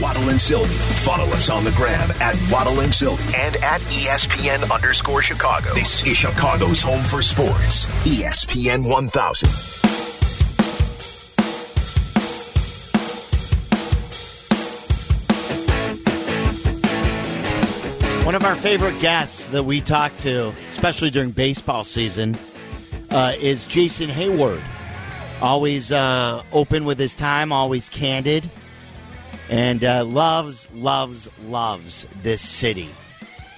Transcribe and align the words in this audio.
Waddle 0.00 0.28
and 0.30 0.40
Silvy. 0.40 0.74
Follow 1.04 1.24
us 1.32 1.48
on 1.50 1.64
the 1.64 1.72
gram 1.72 2.10
at 2.20 2.36
Waddle 2.50 2.80
and 2.80 2.94
Silvy. 2.94 3.24
and 3.36 3.56
at 3.56 3.80
ESPN 3.82 4.72
underscore 4.72 5.22
Chicago. 5.22 5.74
This 5.74 6.06
is 6.06 6.16
Chicago's 6.16 6.80
home 6.80 7.02
for 7.04 7.22
sports. 7.22 7.86
ESPN 8.06 8.88
1000. 8.88 9.48
One 18.24 18.34
of 18.34 18.44
our 18.44 18.56
favorite 18.56 19.00
guests 19.00 19.48
that 19.48 19.62
we 19.62 19.80
talk 19.80 20.14
to, 20.18 20.52
especially 20.72 21.08
during 21.08 21.30
baseball 21.30 21.82
season, 21.82 22.36
uh, 23.10 23.32
is 23.40 23.64
Jason 23.64 24.10
Heyward. 24.10 24.62
Always 25.40 25.90
uh, 25.90 26.42
open 26.52 26.84
with 26.84 26.98
his 26.98 27.16
time, 27.16 27.52
always 27.52 27.88
candid, 27.88 28.50
and 29.50 29.82
uh, 29.84 30.04
loves, 30.04 30.70
loves, 30.72 31.28
loves 31.44 32.06
this 32.22 32.42
city. 32.42 32.88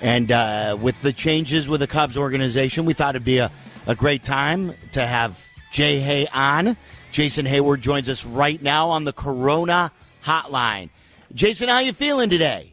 And 0.01 0.33
uh, 0.33 0.77
with 0.81 1.01
the 1.03 1.13
changes 1.13 1.69
with 1.69 1.81
the 1.81 1.87
Cubs 1.87 2.17
organization, 2.17 2.85
we 2.87 2.95
thought 2.95 3.17
it'd 3.17 3.25
be 3.25 3.39
a, 3.39 3.51
a 3.87 3.95
great 3.95 4.23
time 4.23 4.73
to 4.93 5.05
have 5.07 5.45
Jay 5.73 5.99
Hay 6.01 6.27
on. 6.33 6.77
Jason 7.13 7.45
Heyward 7.45 7.81
joins 7.81 8.09
us 8.09 8.25
right 8.25 8.61
now 8.63 8.89
on 8.91 9.05
the 9.05 9.13
Corona 9.13 9.93
Hotline. 10.25 10.91
Jason, 11.35 11.69
how 11.69 11.81
you 11.81 11.93
feeling 11.93 12.31
today? 12.31 12.73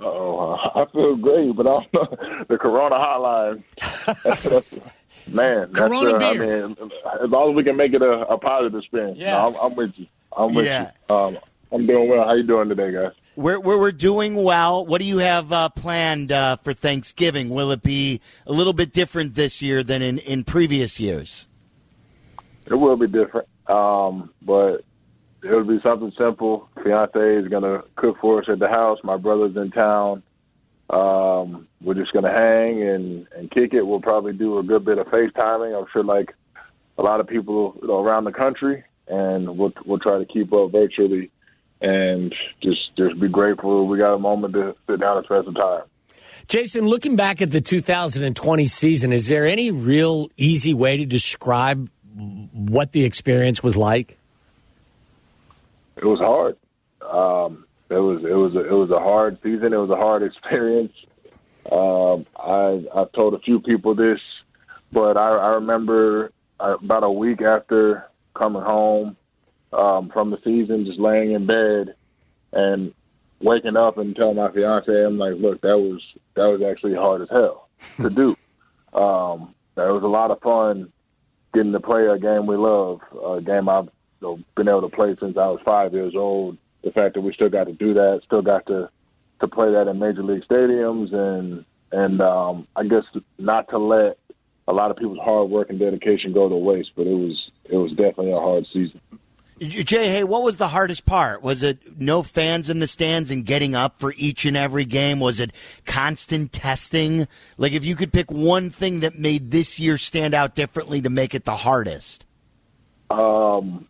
Oh, 0.00 0.54
I 0.74 0.84
feel 0.92 1.16
great, 1.16 1.54
but 1.56 1.66
I'm 1.66 1.86
the 2.48 2.58
Corona 2.58 2.96
hotline. 2.96 3.62
That's, 4.24 4.42
that's, 4.44 4.72
man, 5.28 5.68
that's, 5.72 5.78
Corona 5.78 6.12
uh, 6.24 6.30
I 6.30 6.32
beer. 6.36 6.68
mean, 6.68 6.76
as 7.22 7.30
long 7.30 7.50
as 7.50 7.56
we 7.56 7.64
can 7.64 7.76
make 7.76 7.94
it 7.94 8.02
a, 8.02 8.10
a 8.28 8.36
positive 8.38 8.82
spin. 8.84 9.14
Yeah. 9.16 9.30
No, 9.30 9.46
I'm, 9.48 9.54
I'm 9.70 9.76
with 9.76 9.98
you. 9.98 10.06
I'm 10.36 10.52
with 10.52 10.66
Yeah. 10.66 10.90
you. 11.08 11.14
Um, 11.16 11.38
I'm 11.74 11.88
doing 11.88 12.08
well. 12.08 12.24
How 12.24 12.34
you 12.34 12.44
doing 12.44 12.68
today, 12.68 12.92
guys? 12.92 13.12
We're, 13.34 13.58
we're, 13.58 13.76
we're 13.76 13.90
doing 13.90 14.36
well. 14.36 14.86
What 14.86 15.00
do 15.00 15.06
you 15.06 15.18
have 15.18 15.50
uh, 15.50 15.68
planned 15.70 16.30
uh, 16.30 16.56
for 16.58 16.72
Thanksgiving? 16.72 17.48
Will 17.48 17.72
it 17.72 17.82
be 17.82 18.20
a 18.46 18.52
little 18.52 18.72
bit 18.72 18.92
different 18.92 19.34
this 19.34 19.60
year 19.60 19.82
than 19.82 20.00
in, 20.00 20.18
in 20.18 20.44
previous 20.44 21.00
years? 21.00 21.48
It 22.66 22.74
will 22.74 22.96
be 22.96 23.08
different, 23.08 23.48
um, 23.66 24.30
but 24.40 24.84
it'll 25.42 25.64
be 25.64 25.80
something 25.84 26.12
simple. 26.16 26.68
Fiance 26.82 27.18
is 27.18 27.48
gonna 27.48 27.82
cook 27.96 28.18
for 28.20 28.40
us 28.40 28.48
at 28.48 28.60
the 28.60 28.68
house. 28.68 29.00
My 29.02 29.16
brother's 29.16 29.56
in 29.56 29.72
town. 29.72 30.22
Um, 30.90 31.66
we're 31.82 31.94
just 31.94 32.12
gonna 32.12 32.32
hang 32.32 32.82
and 32.82 33.26
and 33.36 33.50
kick 33.50 33.74
it. 33.74 33.82
We'll 33.82 34.00
probably 34.00 34.32
do 34.32 34.58
a 34.58 34.62
good 34.62 34.84
bit 34.84 34.98
of 34.98 35.08
FaceTiming. 35.08 35.78
I'm 35.78 35.86
sure, 35.92 36.04
like 36.04 36.34
a 36.96 37.02
lot 37.02 37.20
of 37.20 37.26
people 37.26 37.76
you 37.82 37.88
know, 37.88 38.00
around 38.00 38.24
the 38.24 38.32
country, 38.32 38.84
and 39.08 39.58
we'll 39.58 39.72
we'll 39.84 39.98
try 39.98 40.18
to 40.18 40.24
keep 40.24 40.52
up 40.54 40.72
virtually 40.72 41.30
and 41.84 42.34
just 42.62 42.96
just 42.96 43.20
be 43.20 43.28
grateful 43.28 43.86
we 43.86 43.98
got 43.98 44.14
a 44.14 44.18
moment 44.18 44.54
to 44.54 44.74
sit 44.88 45.00
down 45.00 45.18
and 45.18 45.26
spend 45.26 45.44
some 45.44 45.54
time. 45.54 45.82
Jason, 46.48 46.84
looking 46.84 47.16
back 47.16 47.40
at 47.40 47.50
the 47.50 47.60
2020 47.60 48.66
season, 48.66 49.12
is 49.12 49.28
there 49.28 49.46
any 49.46 49.70
real 49.70 50.28
easy 50.36 50.74
way 50.74 50.98
to 50.98 51.06
describe 51.06 51.88
what 52.14 52.92
the 52.92 53.04
experience 53.04 53.62
was 53.62 53.76
like? 53.76 54.18
it 55.96 56.04
was 56.04 56.18
hard. 56.18 56.56
Um, 57.00 57.64
it 57.90 57.98
was 57.98 58.22
it 58.24 58.34
was 58.34 58.54
a, 58.54 58.66
it 58.66 58.72
was 58.72 58.90
a 58.90 59.00
hard 59.00 59.38
season. 59.42 59.72
It 59.72 59.76
was 59.76 59.90
a 59.90 59.96
hard 59.96 60.22
experience. 60.30 60.92
Um, 61.70 62.26
I 62.36 62.84
I've 62.94 63.12
told 63.12 63.34
a 63.34 63.38
few 63.40 63.60
people 63.60 63.94
this, 63.94 64.20
but 64.92 65.16
I, 65.16 65.30
I 65.30 65.48
remember 65.54 66.32
uh, 66.60 66.76
about 66.82 67.04
a 67.04 67.10
week 67.10 67.42
after 67.42 68.08
coming 68.34 68.62
home 68.62 69.16
um, 69.74 70.10
from 70.10 70.30
the 70.30 70.38
season, 70.44 70.86
just 70.86 70.98
laying 70.98 71.32
in 71.32 71.46
bed 71.46 71.94
and 72.52 72.94
waking 73.40 73.76
up 73.76 73.98
and 73.98 74.14
telling 74.16 74.36
my 74.36 74.50
fiance, 74.50 74.92
I'm 74.92 75.18
like, 75.18 75.34
look, 75.36 75.60
that 75.62 75.78
was 75.78 76.02
that 76.34 76.48
was 76.48 76.62
actually 76.62 76.94
hard 76.94 77.22
as 77.22 77.28
hell 77.30 77.68
to 77.96 78.10
do. 78.10 78.36
Um, 78.92 79.54
that 79.74 79.92
was 79.92 80.02
a 80.02 80.08
lot 80.08 80.30
of 80.30 80.40
fun 80.40 80.92
getting 81.52 81.72
to 81.72 81.80
play 81.80 82.06
a 82.06 82.18
game 82.18 82.46
we 82.46 82.56
love, 82.56 83.00
a 83.24 83.40
game 83.40 83.68
I've 83.68 83.84
you 83.84 83.90
know, 84.22 84.38
been 84.56 84.68
able 84.68 84.82
to 84.82 84.94
play 84.94 85.16
since 85.20 85.36
I 85.36 85.46
was 85.46 85.60
five 85.64 85.92
years 85.92 86.14
old. 86.16 86.58
The 86.82 86.90
fact 86.90 87.14
that 87.14 87.22
we 87.22 87.32
still 87.32 87.48
got 87.48 87.64
to 87.64 87.72
do 87.72 87.94
that, 87.94 88.22
still 88.24 88.42
got 88.42 88.66
to 88.66 88.90
to 89.40 89.48
play 89.48 89.72
that 89.72 89.88
in 89.88 89.98
major 89.98 90.22
league 90.22 90.44
stadiums, 90.44 91.12
and 91.12 91.64
and 91.92 92.20
um, 92.20 92.66
I 92.76 92.84
guess 92.84 93.04
not 93.38 93.68
to 93.70 93.78
let 93.78 94.18
a 94.66 94.72
lot 94.72 94.90
of 94.90 94.96
people's 94.96 95.18
hard 95.18 95.50
work 95.50 95.70
and 95.70 95.78
dedication 95.78 96.32
go 96.32 96.48
to 96.48 96.56
waste. 96.56 96.92
But 96.96 97.06
it 97.06 97.14
was 97.14 97.50
it 97.64 97.76
was 97.76 97.90
definitely 97.92 98.32
a 98.32 98.40
hard 98.40 98.66
season. 98.72 99.00
Jay, 99.60 100.08
hey, 100.08 100.24
what 100.24 100.42
was 100.42 100.56
the 100.56 100.68
hardest 100.68 101.06
part? 101.06 101.42
Was 101.42 101.62
it 101.62 102.00
no 102.00 102.22
fans 102.24 102.70
in 102.70 102.80
the 102.80 102.88
stands 102.88 103.30
and 103.30 103.46
getting 103.46 103.74
up 103.74 104.00
for 104.00 104.12
each 104.16 104.44
and 104.44 104.56
every 104.56 104.84
game? 104.84 105.20
Was 105.20 105.38
it 105.38 105.52
constant 105.86 106.52
testing? 106.52 107.28
Like, 107.56 107.72
if 107.72 107.84
you 107.84 107.94
could 107.94 108.12
pick 108.12 108.32
one 108.32 108.70
thing 108.70 109.00
that 109.00 109.16
made 109.16 109.52
this 109.52 109.78
year 109.78 109.96
stand 109.96 110.34
out 110.34 110.56
differently 110.56 111.00
to 111.02 111.10
make 111.10 111.34
it 111.34 111.44
the 111.44 111.54
hardest. 111.54 112.26
Um, 113.10 113.86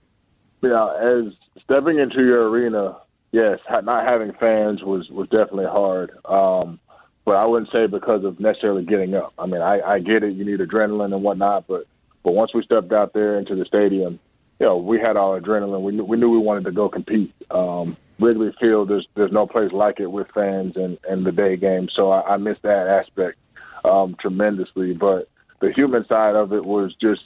yeah, 0.60 0.86
as 1.00 1.32
stepping 1.62 1.98
into 1.98 2.22
your 2.22 2.48
arena, 2.50 2.98
yes, 3.32 3.58
not 3.82 4.06
having 4.06 4.32
fans 4.34 4.82
was 4.82 5.08
was 5.08 5.28
definitely 5.28 5.66
hard. 5.66 6.12
Um, 6.26 6.78
but 7.24 7.36
I 7.36 7.46
wouldn't 7.46 7.72
say 7.72 7.86
because 7.86 8.22
of 8.24 8.38
necessarily 8.38 8.84
getting 8.84 9.14
up. 9.14 9.32
I 9.38 9.46
mean, 9.46 9.62
I, 9.62 9.80
I 9.80 9.98
get 9.98 10.22
it; 10.22 10.34
you 10.34 10.44
need 10.44 10.60
adrenaline 10.60 11.14
and 11.14 11.22
whatnot. 11.22 11.66
But 11.66 11.86
but 12.22 12.32
once 12.32 12.52
we 12.54 12.62
stepped 12.62 12.92
out 12.92 13.14
there 13.14 13.38
into 13.38 13.54
the 13.54 13.64
stadium, 13.64 14.18
you 14.64 14.70
know, 14.70 14.78
we 14.78 14.98
had 14.98 15.18
our 15.18 15.38
adrenaline. 15.38 15.82
We 15.82 15.92
knew, 15.92 16.04
we 16.04 16.16
knew 16.16 16.30
we 16.30 16.38
wanted 16.38 16.64
to 16.64 16.72
go 16.72 16.88
compete. 16.88 17.34
Um, 17.50 17.98
Wrigley 18.18 18.50
Field, 18.58 18.88
there's 18.88 19.06
there's 19.14 19.30
no 19.30 19.46
place 19.46 19.70
like 19.72 20.00
it 20.00 20.10
with 20.10 20.26
fans 20.34 20.74
and 20.76 20.96
and 21.06 21.26
the 21.26 21.32
day 21.32 21.58
game. 21.58 21.90
So 21.94 22.10
I, 22.10 22.32
I 22.32 22.36
missed 22.38 22.62
that 22.62 22.86
aspect 22.86 23.36
um, 23.84 24.16
tremendously. 24.18 24.94
But 24.94 25.28
the 25.60 25.70
human 25.70 26.06
side 26.06 26.34
of 26.34 26.54
it 26.54 26.64
was 26.64 26.94
just 26.98 27.20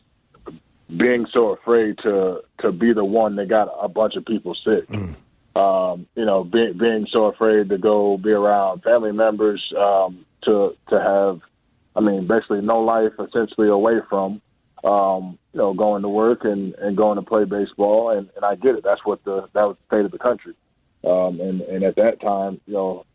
being 0.96 1.26
so 1.32 1.50
afraid 1.50 1.98
to 1.98 2.42
to 2.64 2.72
be 2.72 2.92
the 2.92 3.04
one 3.04 3.36
that 3.36 3.46
got 3.46 3.68
a 3.80 3.88
bunch 3.88 4.16
of 4.16 4.24
people 4.24 4.56
sick. 4.64 4.90
Um, 5.54 6.06
you 6.16 6.24
know, 6.24 6.42
being 6.42 6.76
being 6.76 7.06
so 7.12 7.26
afraid 7.26 7.68
to 7.68 7.78
go 7.78 8.16
be 8.16 8.30
around 8.30 8.82
family 8.82 9.12
members, 9.12 9.62
um, 9.76 10.24
to 10.42 10.76
to 10.88 11.00
have, 11.00 11.40
I 11.94 12.00
mean, 12.00 12.26
basically 12.26 12.62
no 12.62 12.80
life 12.80 13.12
essentially 13.20 13.68
away 13.68 14.00
from, 14.08 14.40
um, 14.84 15.38
you 15.52 15.58
know, 15.58 15.74
going 15.74 16.02
to 16.02 16.08
work 16.08 16.44
and, 16.44 16.74
and 16.74 16.96
going 16.96 17.16
to 17.16 17.22
play 17.22 17.44
baseball. 17.44 18.10
And, 18.10 18.28
and 18.36 18.44
I 18.44 18.54
get 18.54 18.74
it. 18.74 18.84
That's 18.84 19.04
what 19.04 19.24
the 19.24 19.48
that 19.52 19.66
was 19.66 19.76
the 19.76 19.96
state 19.96 20.04
of 20.04 20.12
the 20.12 20.18
country. 20.18 20.54
Um, 21.04 21.40
and 21.40 21.60
and 21.62 21.84
at 21.84 21.96
that 21.96 22.20
time, 22.20 22.60
you 22.66 22.74
know, 22.74 23.06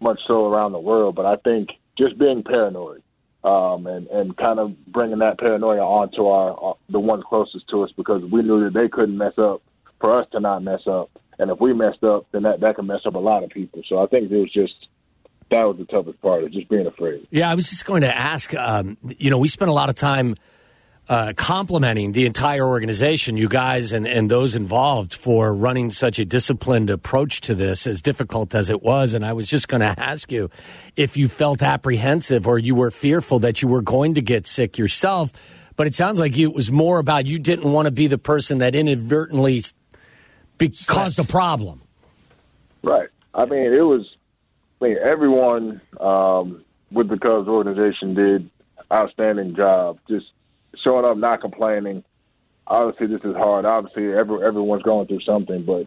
much 0.00 0.20
so 0.26 0.46
around 0.46 0.72
the 0.72 0.80
world. 0.80 1.14
But 1.14 1.26
I 1.26 1.36
think 1.36 1.70
just 1.96 2.18
being 2.18 2.42
paranoid 2.42 3.02
um, 3.44 3.86
and 3.86 4.06
and 4.08 4.36
kind 4.36 4.58
of 4.58 4.76
bringing 4.86 5.18
that 5.18 5.38
paranoia 5.38 5.80
onto 5.80 6.26
our 6.26 6.72
uh, 6.72 6.74
the 6.88 7.00
ones 7.00 7.24
closest 7.26 7.68
to 7.68 7.82
us 7.82 7.90
because 7.96 8.22
we 8.24 8.42
knew 8.42 8.64
that 8.64 8.74
they 8.74 8.88
couldn't 8.88 9.16
mess 9.16 9.36
up 9.38 9.62
for 10.00 10.18
us 10.18 10.26
to 10.32 10.40
not 10.40 10.62
mess 10.62 10.86
up, 10.86 11.10
and 11.38 11.50
if 11.50 11.60
we 11.60 11.72
messed 11.72 12.04
up, 12.04 12.26
then 12.32 12.42
that 12.42 12.60
that 12.60 12.76
could 12.76 12.86
mess 12.86 13.00
up 13.04 13.14
a 13.14 13.18
lot 13.18 13.42
of 13.42 13.50
people. 13.50 13.82
So 13.88 14.02
I 14.02 14.06
think 14.06 14.30
it 14.30 14.36
was 14.36 14.52
just 14.52 14.74
that 15.50 15.64
was 15.64 15.76
the 15.76 15.84
toughest 15.84 16.20
part, 16.22 16.44
of 16.44 16.52
just 16.52 16.68
being 16.68 16.86
afraid. 16.86 17.26
Yeah, 17.30 17.50
I 17.50 17.54
was 17.54 17.68
just 17.68 17.84
going 17.84 18.02
to 18.02 18.16
ask. 18.16 18.54
Um, 18.54 18.96
you 19.18 19.30
know, 19.30 19.38
we 19.38 19.48
spent 19.48 19.70
a 19.70 19.74
lot 19.74 19.88
of 19.88 19.96
time 19.96 20.36
uh, 21.08 21.32
complimenting 21.36 22.12
the 22.12 22.26
entire 22.26 22.66
organization, 22.66 23.36
you 23.36 23.48
guys 23.48 23.92
and, 23.92 24.06
and 24.06 24.30
those 24.30 24.54
involved, 24.54 25.12
for 25.12 25.52
running 25.52 25.90
such 25.90 26.18
a 26.18 26.24
disciplined 26.24 26.90
approach 26.90 27.40
to 27.42 27.54
this, 27.54 27.86
as 27.86 28.00
difficult 28.00 28.54
as 28.54 28.70
it 28.70 28.82
was. 28.82 29.14
And 29.14 29.24
I 29.24 29.32
was 29.32 29.48
just 29.48 29.68
going 29.68 29.80
to 29.94 29.94
ask 29.98 30.30
you 30.30 30.50
if 30.96 31.16
you 31.16 31.28
felt 31.28 31.62
apprehensive 31.62 32.46
or 32.46 32.58
you 32.58 32.74
were 32.74 32.90
fearful 32.90 33.40
that 33.40 33.62
you 33.62 33.68
were 33.68 33.82
going 33.82 34.14
to 34.14 34.22
get 34.22 34.46
sick 34.46 34.78
yourself. 34.78 35.32
But 35.74 35.86
it 35.86 35.94
sounds 35.94 36.20
like 36.20 36.38
it 36.38 36.54
was 36.54 36.70
more 36.70 36.98
about 36.98 37.26
you 37.26 37.38
didn't 37.38 37.70
want 37.70 37.86
to 37.86 37.92
be 37.92 38.06
the 38.06 38.18
person 38.18 38.58
that 38.58 38.74
inadvertently 38.74 39.62
be- 40.58 40.74
caused 40.86 41.18
a 41.18 41.24
problem. 41.24 41.82
Right. 42.82 43.08
I 43.34 43.46
mean, 43.46 43.72
it 43.72 43.84
was. 43.84 44.06
I 44.80 44.84
mean, 44.84 44.96
everyone 45.02 45.80
um, 46.00 46.64
with 46.90 47.08
the 47.08 47.16
Cubs 47.16 47.48
organization 47.48 48.14
did 48.14 48.50
outstanding 48.92 49.54
job. 49.54 49.98
Just 50.08 50.26
showing 50.84 51.04
up, 51.04 51.16
not 51.16 51.40
complaining. 51.40 52.04
Obviously, 52.66 53.08
this 53.08 53.24
is 53.24 53.36
hard. 53.36 53.64
Obviously, 53.64 54.12
every, 54.12 54.44
everyone's 54.44 54.82
going 54.82 55.06
through 55.06 55.20
something, 55.20 55.64
but 55.64 55.86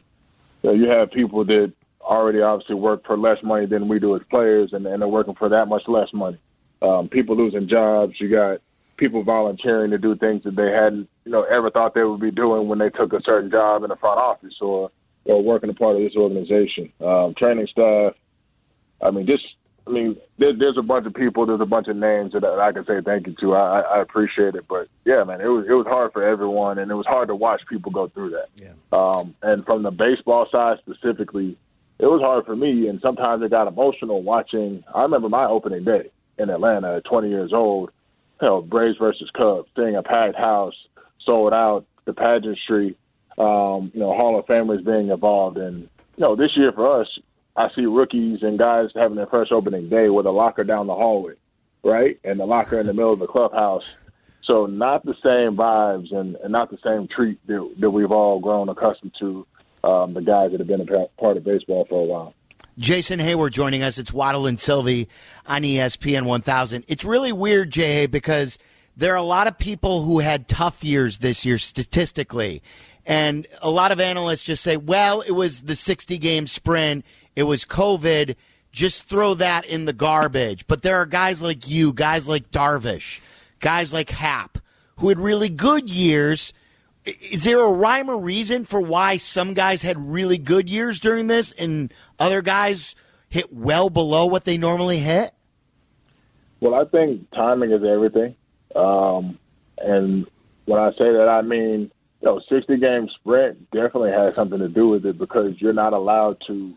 you, 0.62 0.64
know, 0.64 0.74
you 0.74 0.90
have 0.90 1.12
people 1.12 1.46
that 1.46 1.72
already 2.02 2.42
obviously 2.42 2.76
work 2.76 3.06
for 3.06 3.18
less 3.18 3.38
money 3.44 3.66
than 3.66 3.88
we 3.88 4.00
do 4.00 4.16
as 4.16 4.22
players, 4.30 4.74
and, 4.74 4.86
and 4.86 5.02
they're 5.02 5.08
working 5.08 5.36
for 5.36 5.50
that 5.50 5.68
much 5.68 5.84
less 5.88 6.10
money. 6.14 6.38
Um, 6.82 7.10
people 7.10 7.36
losing 7.36 7.68
jobs. 7.68 8.14
You 8.20 8.32
got 8.32 8.60
people 8.98 9.24
volunteering 9.24 9.92
to 9.92 9.98
do 9.98 10.16
things 10.16 10.44
that 10.44 10.56
they 10.56 10.72
hadn't, 10.72 11.10
you 11.26 11.32
know, 11.32 11.44
ever 11.44 11.70
thought 11.72 11.94
they 11.96 12.04
would 12.04 12.20
be 12.20 12.32
doing 12.32 12.68
when 12.68 12.80
they 12.80 12.90
took 12.90 13.14
a 13.14 13.22
certain 13.28 13.50
job 13.50 13.84
in 13.84 13.90
the 13.90 13.96
front 13.96 14.22
office 14.22 14.56
or 14.62 14.92
or 15.26 15.42
working 15.42 15.72
a 15.72 15.74
part 15.74 15.96
of 15.96 16.04
this 16.04 16.16
organization. 16.16 16.92
Um, 17.02 17.34
training 17.36 17.68
staff. 17.68 18.14
I 19.02 19.10
mean, 19.10 19.26
just 19.26 19.44
I 19.88 19.92
mean, 19.92 20.18
there, 20.40 20.54
there's 20.58 20.78
a 20.78 20.82
bunch 20.82 21.06
of 21.06 21.14
people, 21.14 21.46
there's 21.46 21.62
a 21.62 21.66
bunch 21.66 21.88
of 21.88 21.96
names 21.96 22.34
that 22.34 22.44
I 22.44 22.72
can 22.72 22.86
say 22.86 23.02
thank 23.06 23.28
you 23.28 23.36
to. 23.42 23.54
I, 23.54 23.82
I 23.82 24.02
appreciate 24.02 24.56
it, 24.56 24.68
but 24.68 24.88
yeah, 25.06 25.24
man, 25.24 25.42
it 25.42 25.48
was 25.48 25.66
it 25.70 25.74
was 25.74 25.86
hard 25.88 26.12
for 26.12 26.24
everyone, 26.24 26.80
and 26.80 26.90
it 26.90 26.96
was 26.96 27.06
hard 27.06 27.28
to 27.28 27.36
watch 27.36 27.62
people 27.70 27.92
go 27.92 28.08
through 28.08 28.32
that. 28.32 28.48
Yeah. 28.56 28.74
Um, 28.92 29.36
and 29.44 29.64
from 29.66 29.84
the 29.84 29.92
baseball 29.92 30.48
side 30.52 30.78
specifically, 30.80 31.58
it 32.00 32.08
was 32.08 32.22
hard 32.22 32.46
for 32.46 32.56
me, 32.56 32.88
and 32.88 33.00
sometimes 33.02 33.44
it 33.44 33.52
got 33.52 33.68
emotional 33.68 34.24
watching. 34.24 34.84
I 34.94 35.04
remember 35.04 35.30
my 35.30 35.46
opening 35.46 35.84
day 35.84 36.10
in 36.38 36.50
Atlanta 36.50 36.98
at 36.98 37.06
20 37.06 37.30
years 37.30 37.52
old. 37.54 37.92
You 38.42 38.48
know, 38.48 38.62
Braves 38.62 38.98
versus 38.98 39.30
Cubs, 39.40 39.70
seeing 39.78 39.96
a 39.96 40.04
packed 40.04 40.36
house, 40.36 40.76
sold 41.26 41.54
out, 41.54 41.86
the 42.04 42.14
pageantry, 42.14 42.98
um, 43.38 43.92
you 43.94 44.02
know, 44.02 44.14
Hall 44.14 44.38
of 44.38 44.46
Famers 44.46 44.86
being 44.86 45.10
involved. 45.10 45.58
And, 45.58 45.88
you 46.18 46.24
know, 46.24 46.36
this 46.36 46.52
year 46.58 46.74
for 46.74 47.02
us, 47.02 47.08
I 47.56 47.70
see 47.76 47.86
rookies 47.86 48.40
and 48.42 48.60
guys 48.60 48.90
having 48.96 49.16
their 49.16 49.28
first 49.28 49.52
opening 49.52 49.90
day 49.90 50.10
with 50.10 50.26
a 50.26 50.32
locker 50.32 50.64
down 50.64 50.88
the 50.88 50.96
hallway, 50.96 51.34
right? 51.84 52.20
And 52.24 52.40
the 52.40 52.46
locker 52.46 52.80
in 52.80 52.86
the 52.86 52.94
middle 52.94 53.14
of 53.14 53.20
the 53.20 53.28
clubhouse. 53.28 53.86
So 54.44 54.66
not 54.66 55.06
the 55.06 55.16
same 55.24 55.56
vibes 55.56 56.14
and, 56.14 56.36
and 56.36 56.52
not 56.52 56.70
the 56.70 56.78
same 56.84 57.08
treat 57.08 57.40
that, 57.48 57.76
that 57.80 57.90
we've 57.90 58.12
all 58.12 58.40
grown 58.40 58.70
accustomed 58.70 59.14
to 59.20 59.48
um, 59.84 60.14
the 60.14 60.22
guys 60.22 60.52
that 60.52 60.60
have 60.60 60.68
been 60.68 60.82
a 60.82 61.08
part 61.20 61.38
of 61.38 61.44
baseball 61.44 61.86
for 61.90 62.02
a 62.02 62.06
while. 62.06 62.34
Jason 62.78 63.20
Heyward 63.20 63.52
joining 63.52 63.84
us. 63.84 63.98
It's 63.98 64.12
Waddle 64.12 64.48
and 64.48 64.60
Silvy 64.60 65.08
on 65.48 65.62
ESPN 65.62 66.26
1000. 66.26 66.84
It's 66.88 67.06
really 67.06 67.32
weird, 67.32 67.72
Jay, 67.72 68.06
because 68.06 68.60
there 68.98 69.14
are 69.14 69.18
a 69.18 69.24
lot 69.24 69.48
of 69.48 69.58
people 69.58 70.02
who 70.02 70.20
had 70.20 70.48
tough 70.48 70.84
years 70.84 71.20
this 71.20 71.46
year 71.46 71.58
statistically. 71.58 72.62
And 73.06 73.48
a 73.62 73.70
lot 73.70 73.92
of 73.92 74.00
analysts 74.00 74.44
just 74.44 74.64
say, 74.64 74.78
well, 74.78 75.22
it 75.22 75.32
was 75.32 75.62
the 75.62 75.76
60 75.76 76.18
game 76.18 76.48
sprint, 76.48 77.06
it 77.36 77.44
was 77.44 77.66
COVID. 77.66 78.36
Just 78.72 79.08
throw 79.08 79.36
that 79.36 79.66
in 79.66 79.86
the 79.86 79.94
garbage. 79.94 80.68
But 80.68 80.82
there 80.82 80.98
are 80.98 81.06
guys 81.06 81.42
like 81.42 81.70
you, 81.70 81.94
guys 81.94 82.28
like 82.28 82.52
Darvish, 82.52 83.22
guys 83.60 83.94
like 83.94 84.10
Happ, 84.10 84.58
who 84.98 85.10
had 85.10 85.20
really 85.20 85.50
good 85.50 85.90
years 85.90 86.54
is 87.06 87.44
there 87.44 87.62
a 87.62 87.72
rhyme 87.72 88.10
or 88.10 88.18
reason 88.18 88.66
for 88.66 88.82
why 88.82 89.18
some 89.18 89.54
guys 89.54 89.82
had 89.82 89.98
really 90.00 90.38
good 90.38 90.70
years 90.70 91.00
during 91.00 91.28
this 91.28 91.52
and 91.52 91.94
other 92.18 92.42
guys 92.42 92.96
hit 93.30 93.54
well 93.54 93.90
below 93.90 94.26
what 94.26 94.46
they 94.46 94.58
normally 94.58 94.98
hit? 94.98 95.32
Well, 96.60 96.74
I 96.74 96.86
think 96.86 97.30
timing 97.32 97.72
is 97.72 97.84
everything. 97.84 98.36
Um, 98.76 99.38
and 99.78 100.26
when 100.66 100.82
I 100.82 100.92
say 100.92 101.12
that, 101.12 101.28
I 101.30 101.42
mean, 101.42 101.92
you 102.22 102.26
know, 102.28 102.42
60 102.50 102.78
game 102.78 103.08
sprint 103.20 103.70
definitely 103.72 104.12
has 104.12 104.34
something 104.36 104.60
to 104.60 104.70
do 104.70 104.88
with 104.88 105.06
it 105.06 105.18
because 105.18 105.62
you're 105.62 105.74
not 105.74 105.94
allowed 105.94 106.42
to, 106.48 106.74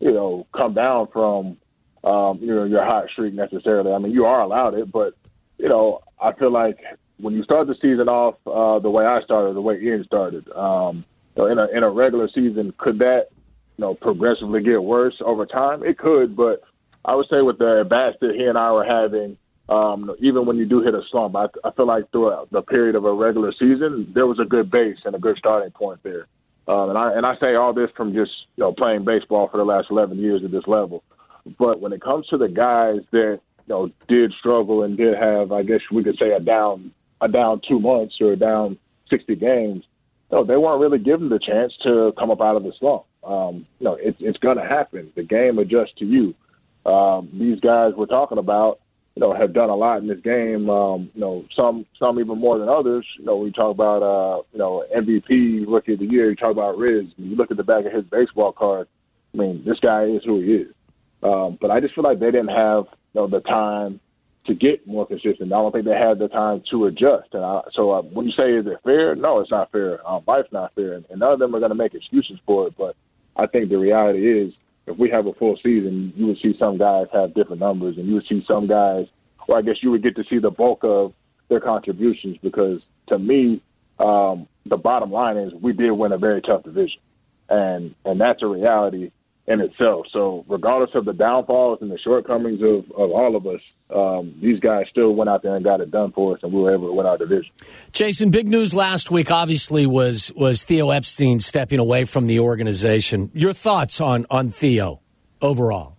you 0.00 0.12
know, 0.12 0.46
come 0.56 0.74
down 0.74 1.08
from, 1.12 1.56
um, 2.04 2.38
you 2.40 2.54
know, 2.54 2.64
your 2.64 2.84
hot 2.84 3.08
streak 3.10 3.34
necessarily. 3.34 3.92
I 3.92 3.98
mean, 3.98 4.12
you 4.12 4.24
are 4.24 4.40
allowed 4.40 4.74
it, 4.74 4.90
but, 4.90 5.14
you 5.58 5.68
know, 5.68 6.00
I 6.20 6.32
feel 6.32 6.50
like 6.50 6.78
when 7.18 7.34
you 7.34 7.42
start 7.42 7.66
the 7.66 7.74
season 7.74 8.08
off 8.08 8.36
uh, 8.46 8.78
the 8.78 8.90
way 8.90 9.04
I 9.04 9.22
started, 9.22 9.54
the 9.54 9.60
way 9.60 9.80
Ian 9.80 10.04
started, 10.04 10.50
um, 10.52 11.04
you 11.36 11.42
know, 11.42 11.50
in 11.50 11.58
a 11.58 11.66
in 11.76 11.84
a 11.84 11.90
regular 11.90 12.28
season, 12.28 12.72
could 12.78 13.00
that 13.00 13.28
you 13.76 13.82
know 13.82 13.94
progressively 13.94 14.62
get 14.62 14.82
worse 14.82 15.16
over 15.20 15.46
time? 15.46 15.84
It 15.84 15.98
could, 15.98 16.36
but 16.36 16.62
I 17.04 17.14
would 17.14 17.26
say 17.28 17.42
with 17.42 17.58
the 17.58 17.86
bats 17.88 18.16
that 18.20 18.34
he 18.34 18.44
and 18.44 18.56
I 18.56 18.72
were 18.72 18.84
having, 18.84 19.36
um, 19.68 20.14
even 20.20 20.46
when 20.46 20.56
you 20.56 20.66
do 20.66 20.80
hit 20.80 20.94
a 20.94 21.02
slump, 21.10 21.36
I, 21.36 21.46
I 21.64 21.70
feel 21.72 21.86
like 21.86 22.10
throughout 22.10 22.50
the 22.50 22.62
period 22.62 22.94
of 22.94 23.04
a 23.04 23.12
regular 23.12 23.52
season, 23.52 24.12
there 24.14 24.26
was 24.26 24.38
a 24.38 24.44
good 24.44 24.70
base 24.70 24.98
and 25.04 25.14
a 25.14 25.18
good 25.18 25.36
starting 25.38 25.70
point 25.70 26.00
there. 26.02 26.26
Um, 26.68 26.90
and 26.90 26.98
I 26.98 27.12
and 27.14 27.24
I 27.26 27.36
say 27.42 27.54
all 27.54 27.72
this 27.72 27.90
from 27.96 28.12
just 28.12 28.32
you 28.56 28.64
know 28.64 28.72
playing 28.72 29.04
baseball 29.04 29.48
for 29.48 29.56
the 29.56 29.64
last 29.64 29.88
11 29.90 30.18
years 30.18 30.44
at 30.44 30.50
this 30.50 30.66
level. 30.66 31.02
But 31.58 31.80
when 31.80 31.92
it 31.92 32.02
comes 32.02 32.26
to 32.28 32.36
the 32.36 32.48
guys 32.48 33.00
that 33.10 33.40
you 33.66 33.68
know 33.68 33.90
did 34.06 34.34
struggle 34.38 34.82
and 34.82 34.96
did 34.96 35.16
have, 35.16 35.50
I 35.50 35.62
guess 35.62 35.80
we 35.90 36.04
could 36.04 36.18
say 36.20 36.32
a 36.32 36.40
down 36.40 36.92
a 37.20 37.28
down 37.28 37.62
two 37.66 37.80
months 37.80 38.16
or 38.20 38.32
a 38.32 38.36
down 38.36 38.78
60 39.10 39.34
games, 39.36 39.84
no, 40.30 40.44
they 40.44 40.56
weren't 40.56 40.80
really 40.80 40.98
given 40.98 41.30
the 41.30 41.38
chance 41.38 41.72
to 41.82 42.12
come 42.18 42.30
up 42.30 42.42
out 42.42 42.56
of 42.56 42.62
the 42.62 42.72
slump. 42.78 43.04
Um, 43.24 43.66
you 43.78 43.94
it, 43.94 44.16
it's 44.20 44.38
going 44.38 44.58
to 44.58 44.64
happen. 44.64 45.10
The 45.16 45.22
game 45.22 45.58
adjusts 45.58 45.94
to 45.98 46.04
you. 46.04 46.34
Um, 46.84 47.30
these 47.32 47.60
guys 47.60 47.94
we're 47.96 48.06
talking 48.06 48.38
about, 48.38 48.80
you 49.18 49.24
know, 49.24 49.34
have 49.34 49.52
done 49.52 49.68
a 49.68 49.74
lot 49.74 50.00
in 50.00 50.06
this 50.06 50.20
game. 50.20 50.70
Um, 50.70 51.10
you 51.12 51.20
know, 51.20 51.44
some 51.58 51.84
some 51.98 52.20
even 52.20 52.38
more 52.38 52.56
than 52.56 52.68
others. 52.68 53.04
You 53.18 53.24
know, 53.24 53.36
we 53.38 53.50
talk 53.50 53.72
about 53.72 54.00
uh, 54.00 54.42
you 54.52 54.60
know 54.60 54.84
MVP, 54.96 55.64
Rookie 55.66 55.94
of 55.94 55.98
the 55.98 56.06
Year. 56.06 56.30
You 56.30 56.36
talk 56.36 56.52
about 56.52 56.78
Riz. 56.78 57.06
You 57.16 57.34
look 57.34 57.50
at 57.50 57.56
the 57.56 57.64
back 57.64 57.84
of 57.84 57.92
his 57.92 58.04
baseball 58.04 58.52
card. 58.52 58.86
I 59.34 59.36
mean, 59.36 59.64
this 59.66 59.80
guy 59.80 60.04
is 60.04 60.22
who 60.24 60.40
he 60.40 60.52
is. 60.52 60.74
Um, 61.24 61.58
but 61.60 61.72
I 61.72 61.80
just 61.80 61.96
feel 61.96 62.04
like 62.04 62.20
they 62.20 62.30
didn't 62.30 62.54
have 62.54 62.84
you 63.12 63.20
know 63.20 63.26
the 63.26 63.40
time 63.40 63.98
to 64.46 64.54
get 64.54 64.86
more 64.86 65.04
consistent. 65.04 65.52
I 65.52 65.56
don't 65.56 65.72
think 65.72 65.86
they 65.86 65.96
had 65.96 66.20
the 66.20 66.28
time 66.28 66.62
to 66.70 66.86
adjust. 66.86 67.30
And 67.32 67.44
I, 67.44 67.62
so 67.72 67.90
uh, 67.90 68.02
when 68.02 68.24
you 68.24 68.32
say 68.38 68.52
is 68.52 68.66
it 68.68 68.78
fair? 68.84 69.16
No, 69.16 69.40
it's 69.40 69.50
not 69.50 69.72
fair. 69.72 69.98
Um, 70.08 70.22
life's 70.28 70.52
not 70.52 70.76
fair, 70.76 70.92
and, 70.92 71.04
and 71.10 71.18
none 71.18 71.32
of 71.32 71.40
them 71.40 71.56
are 71.56 71.58
going 71.58 71.72
to 71.72 71.74
make 71.74 71.94
excuses 71.94 72.38
for 72.46 72.68
it. 72.68 72.74
But 72.78 72.94
I 73.34 73.48
think 73.48 73.68
the 73.68 73.78
reality 73.78 74.30
is, 74.30 74.54
if 74.88 74.98
we 74.98 75.10
have 75.10 75.26
a 75.26 75.32
full 75.34 75.56
season, 75.56 76.12
you 76.16 76.26
would 76.26 76.38
see 76.42 76.56
some 76.58 76.78
guys 76.78 77.06
have 77.12 77.34
different 77.34 77.60
numbers, 77.60 77.96
and 77.96 78.06
you 78.06 78.14
would 78.14 78.26
see 78.28 78.44
some 78.50 78.66
guys, 78.66 79.06
or 79.46 79.58
I 79.58 79.62
guess 79.62 79.76
you 79.82 79.90
would 79.90 80.02
get 80.02 80.16
to 80.16 80.24
see 80.28 80.38
the 80.38 80.50
bulk 80.50 80.80
of 80.82 81.12
their 81.48 81.60
contributions. 81.60 82.38
Because 82.42 82.80
to 83.08 83.18
me, 83.18 83.62
um, 83.98 84.48
the 84.66 84.76
bottom 84.76 85.10
line 85.10 85.36
is 85.36 85.52
we 85.54 85.72
did 85.72 85.90
win 85.90 86.12
a 86.12 86.18
very 86.18 86.40
tough 86.42 86.62
division, 86.62 87.00
and 87.48 87.94
and 88.04 88.20
that's 88.20 88.42
a 88.42 88.46
reality 88.46 89.10
in 89.48 89.62
itself. 89.62 90.06
So 90.12 90.44
regardless 90.46 90.90
of 90.94 91.06
the 91.06 91.14
downfalls 91.14 91.78
and 91.80 91.90
the 91.90 91.98
shortcomings 91.98 92.60
of, 92.62 92.84
of 92.92 93.10
all 93.10 93.34
of 93.34 93.46
us, 93.46 93.60
um, 93.88 94.34
these 94.42 94.60
guys 94.60 94.84
still 94.90 95.14
went 95.14 95.30
out 95.30 95.42
there 95.42 95.56
and 95.56 95.64
got 95.64 95.80
it 95.80 95.90
done 95.90 96.12
for 96.12 96.34
us, 96.34 96.40
and 96.42 96.52
we 96.52 96.60
were 96.60 96.74
able 96.74 96.88
to 96.88 96.92
win 96.92 97.06
our 97.06 97.16
division. 97.16 97.50
Jason, 97.92 98.30
big 98.30 98.46
news 98.46 98.74
last 98.74 99.10
week 99.10 99.30
obviously 99.30 99.86
was 99.86 100.30
was 100.36 100.64
Theo 100.64 100.90
Epstein 100.90 101.40
stepping 101.40 101.78
away 101.78 102.04
from 102.04 102.26
the 102.26 102.40
organization. 102.40 103.30
Your 103.32 103.54
thoughts 103.54 104.02
on 104.02 104.26
on 104.30 104.50
Theo 104.50 105.00
overall? 105.40 105.96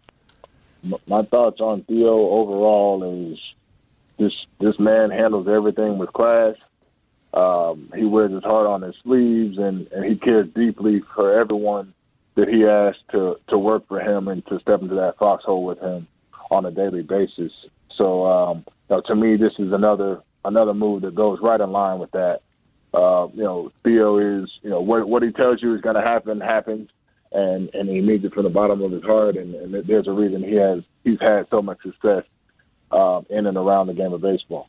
My 1.07 1.23
thoughts 1.23 1.59
on 1.59 1.83
Theo 1.83 2.29
overall 2.29 3.31
is 3.31 3.39
this 4.19 4.33
this 4.59 4.77
man 4.77 5.09
handles 5.09 5.47
everything 5.47 5.97
with 5.97 6.13
class. 6.13 6.53
Um, 7.33 7.91
he 7.95 8.05
wears 8.05 8.31
his 8.31 8.43
heart 8.43 8.67
on 8.67 8.83
his 8.83 8.95
sleeves, 9.03 9.57
and, 9.57 9.87
and 9.91 10.05
he 10.05 10.15
cares 10.15 10.47
deeply 10.55 11.01
for 11.15 11.39
everyone 11.39 11.93
that 12.35 12.47
he 12.47 12.65
asked 12.65 13.03
to 13.11 13.37
to 13.49 13.57
work 13.57 13.87
for 13.87 13.99
him 13.99 14.27
and 14.27 14.45
to 14.47 14.59
step 14.59 14.81
into 14.81 14.95
that 14.95 15.17
foxhole 15.17 15.65
with 15.65 15.79
him 15.79 16.07
on 16.51 16.65
a 16.65 16.71
daily 16.71 17.03
basis. 17.03 17.51
So, 17.95 18.25
um, 18.25 18.63
you 18.89 18.95
know, 18.95 19.01
to 19.01 19.15
me, 19.15 19.35
this 19.35 19.53
is 19.59 19.71
another 19.71 20.21
another 20.45 20.73
move 20.73 21.01
that 21.01 21.15
goes 21.15 21.39
right 21.41 21.59
in 21.59 21.71
line 21.71 21.99
with 21.99 22.11
that. 22.11 22.41
Uh, 22.93 23.27
you 23.33 23.43
know, 23.43 23.71
Theo 23.83 24.17
is 24.17 24.49
you 24.61 24.69
know 24.69 24.81
what 24.81 25.07
what 25.07 25.23
he 25.23 25.31
tells 25.31 25.61
you 25.61 25.75
is 25.75 25.81
going 25.81 25.95
to 25.95 26.01
happen 26.01 26.39
happens, 26.39 26.89
and 27.31 27.69
and 27.73 27.89
he 27.89 28.01
means 28.01 28.23
it 28.25 28.33
from 28.33 28.43
the 28.43 28.49
bottom 28.49 28.81
of 28.81 28.91
his 28.91 29.03
heart, 29.03 29.35
and, 29.37 29.53
and 29.55 29.87
there's 29.87 30.07
a 30.07 30.11
reason 30.11 30.43
he 30.43 30.55
has 30.55 30.83
he's 31.03 31.19
had 31.21 31.47
so 31.51 31.61
much 31.61 31.81
success 31.83 32.23
uh, 32.91 33.21
in 33.29 33.45
and 33.45 33.57
around 33.57 33.87
the 33.87 33.93
game 33.93 34.13
of 34.13 34.21
baseball. 34.21 34.67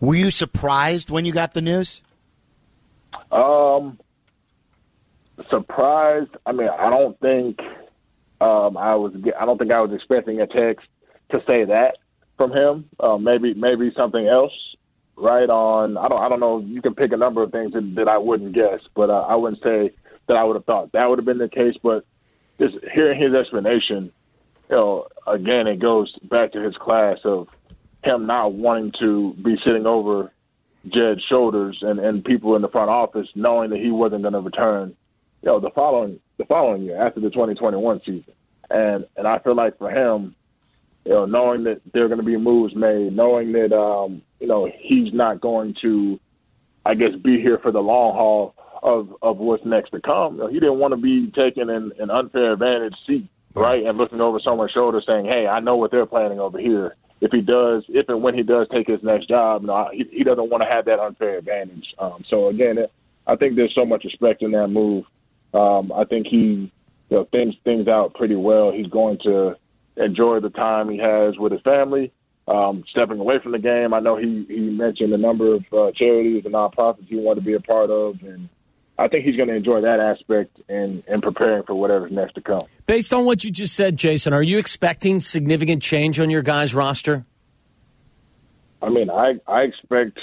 Were 0.00 0.14
you 0.14 0.30
surprised 0.30 1.10
when 1.10 1.24
you 1.24 1.32
got 1.32 1.54
the 1.54 1.62
news? 1.62 2.02
Um, 3.30 3.98
surprised. 5.50 6.30
I 6.44 6.52
mean, 6.52 6.68
I 6.68 6.90
don't 6.90 7.18
think 7.20 7.58
um, 8.40 8.76
I 8.76 8.94
was. 8.94 9.12
I 9.38 9.44
don't 9.44 9.58
think 9.58 9.72
I 9.72 9.80
was 9.80 9.92
expecting 9.92 10.40
a 10.40 10.46
text 10.46 10.86
to 11.32 11.42
say 11.48 11.64
that 11.64 11.98
from 12.36 12.52
him. 12.52 12.88
Uh, 12.98 13.18
maybe 13.18 13.54
maybe 13.54 13.92
something 13.96 14.26
else. 14.26 14.52
Right 15.16 15.48
on. 15.48 15.96
I 15.96 16.08
don't. 16.08 16.20
I 16.20 16.28
don't 16.28 16.40
know. 16.40 16.60
You 16.60 16.82
can 16.82 16.94
pick 16.94 17.12
a 17.12 17.16
number 17.16 17.42
of 17.42 17.50
things 17.50 17.72
that, 17.72 17.94
that 17.96 18.08
I 18.08 18.18
wouldn't 18.18 18.54
guess, 18.54 18.80
but 18.94 19.08
uh, 19.08 19.26
I 19.28 19.36
wouldn't 19.36 19.62
say 19.62 19.92
that 20.28 20.36
I 20.36 20.44
would 20.44 20.56
have 20.56 20.64
thought 20.66 20.92
that 20.92 21.08
would 21.08 21.18
have 21.18 21.26
been 21.26 21.38
the 21.38 21.48
case. 21.48 21.74
But 21.82 22.04
just 22.60 22.74
hearing 22.94 23.20
his 23.20 23.34
explanation, 23.34 24.12
you 24.70 24.76
know, 24.76 25.06
again, 25.26 25.66
it 25.66 25.80
goes 25.80 26.14
back 26.22 26.52
to 26.52 26.60
his 26.60 26.76
class 26.76 27.18
of 27.24 27.48
him 28.04 28.26
not 28.26 28.52
wanting 28.52 28.92
to 29.00 29.34
be 29.42 29.56
sitting 29.66 29.86
over 29.86 30.30
Jed's 30.88 31.22
shoulders 31.28 31.78
and, 31.80 31.98
and 31.98 32.24
people 32.24 32.54
in 32.54 32.62
the 32.62 32.68
front 32.68 32.90
office 32.90 33.28
knowing 33.34 33.70
that 33.70 33.80
he 33.80 33.90
wasn't 33.90 34.22
going 34.22 34.34
to 34.34 34.40
return 34.40 34.94
you 35.46 35.52
know, 35.52 35.60
the 35.60 35.70
following 35.70 36.18
the 36.38 36.44
following 36.44 36.82
year 36.82 37.00
after 37.00 37.20
the 37.20 37.30
2021 37.30 38.00
season. 38.00 38.24
And 38.68 39.06
and 39.16 39.28
I 39.28 39.38
feel 39.38 39.54
like 39.54 39.78
for 39.78 39.88
him, 39.88 40.34
you 41.04 41.12
know, 41.12 41.24
knowing 41.24 41.62
that 41.64 41.80
there 41.94 42.04
are 42.04 42.08
going 42.08 42.18
to 42.18 42.26
be 42.26 42.36
moves 42.36 42.74
made, 42.74 43.14
knowing 43.14 43.52
that 43.52 43.72
um, 43.72 44.22
you 44.40 44.48
know 44.48 44.68
he's 44.76 45.14
not 45.14 45.40
going 45.40 45.76
to, 45.82 46.18
I 46.84 46.94
guess, 46.94 47.14
be 47.22 47.40
here 47.40 47.58
for 47.62 47.70
the 47.70 47.80
long 47.80 48.16
haul 48.16 48.54
of 48.82 49.14
of 49.22 49.38
what's 49.38 49.64
next 49.64 49.90
to 49.90 50.00
come. 50.00 50.34
You 50.34 50.40
know, 50.40 50.46
he 50.48 50.58
didn't 50.58 50.80
want 50.80 50.92
to 50.92 50.96
be 50.96 51.30
taking 51.30 51.70
an, 51.70 51.92
an 52.00 52.10
unfair 52.10 52.54
advantage 52.54 52.96
seat, 53.06 53.28
right, 53.54 53.86
and 53.86 53.96
looking 53.96 54.20
over 54.20 54.40
someone's 54.40 54.72
shoulder, 54.72 55.00
saying, 55.06 55.26
"Hey, 55.26 55.46
I 55.46 55.60
know 55.60 55.76
what 55.76 55.92
they're 55.92 56.06
planning 56.06 56.40
over 56.40 56.58
here." 56.58 56.96
If 57.20 57.30
he 57.30 57.40
does, 57.40 57.84
if 57.88 58.08
and 58.08 58.20
when 58.20 58.34
he 58.34 58.42
does 58.42 58.66
take 58.74 58.88
his 58.88 59.02
next 59.04 59.28
job, 59.28 59.62
you 59.62 59.68
know, 59.68 59.90
he, 59.92 60.06
he 60.10 60.24
doesn't 60.24 60.50
want 60.50 60.64
to 60.64 60.76
have 60.76 60.86
that 60.86 60.98
unfair 60.98 61.38
advantage. 61.38 61.94
Um, 62.00 62.24
so 62.28 62.48
again, 62.48 62.84
I 63.28 63.36
think 63.36 63.54
there's 63.54 63.74
so 63.74 63.86
much 63.86 64.04
respect 64.04 64.42
in 64.42 64.50
that 64.50 64.66
move 64.68 65.04
um, 65.54 65.92
I 65.92 66.04
think 66.04 66.26
he 66.26 66.72
you 67.08 67.16
know, 67.16 67.28
things 67.32 67.54
things 67.64 67.88
out 67.88 68.14
pretty 68.14 68.36
well. 68.36 68.72
He's 68.72 68.88
going 68.88 69.18
to 69.24 69.56
enjoy 69.96 70.40
the 70.40 70.50
time 70.50 70.90
he 70.90 70.98
has 70.98 71.36
with 71.38 71.52
his 71.52 71.60
family. 71.62 72.12
Um, 72.48 72.84
stepping 72.90 73.18
away 73.18 73.40
from 73.42 73.52
the 73.52 73.58
game, 73.58 73.92
I 73.92 74.00
know 74.00 74.16
he 74.16 74.44
he 74.48 74.60
mentioned 74.60 75.12
a 75.14 75.18
number 75.18 75.54
of 75.54 75.64
uh, 75.72 75.90
charities 75.96 76.44
and 76.44 76.54
nonprofits 76.54 77.08
he 77.08 77.16
wanted 77.16 77.40
to 77.40 77.46
be 77.46 77.54
a 77.54 77.60
part 77.60 77.90
of, 77.90 78.22
and 78.22 78.48
I 78.98 79.08
think 79.08 79.24
he's 79.24 79.36
going 79.36 79.48
to 79.48 79.54
enjoy 79.54 79.80
that 79.80 79.98
aspect 79.98 80.60
and 80.68 81.02
and 81.08 81.22
preparing 81.22 81.64
for 81.64 81.74
whatever's 81.74 82.12
next 82.12 82.34
to 82.34 82.40
come. 82.40 82.62
Based 82.86 83.12
on 83.12 83.24
what 83.24 83.42
you 83.42 83.50
just 83.50 83.74
said, 83.74 83.96
Jason, 83.96 84.32
are 84.32 84.44
you 84.44 84.58
expecting 84.58 85.20
significant 85.20 85.82
change 85.82 86.20
on 86.20 86.30
your 86.30 86.42
guys' 86.42 86.72
roster? 86.72 87.24
I 88.80 88.90
mean, 88.90 89.10
I 89.10 89.40
I 89.48 89.62
expect 89.62 90.18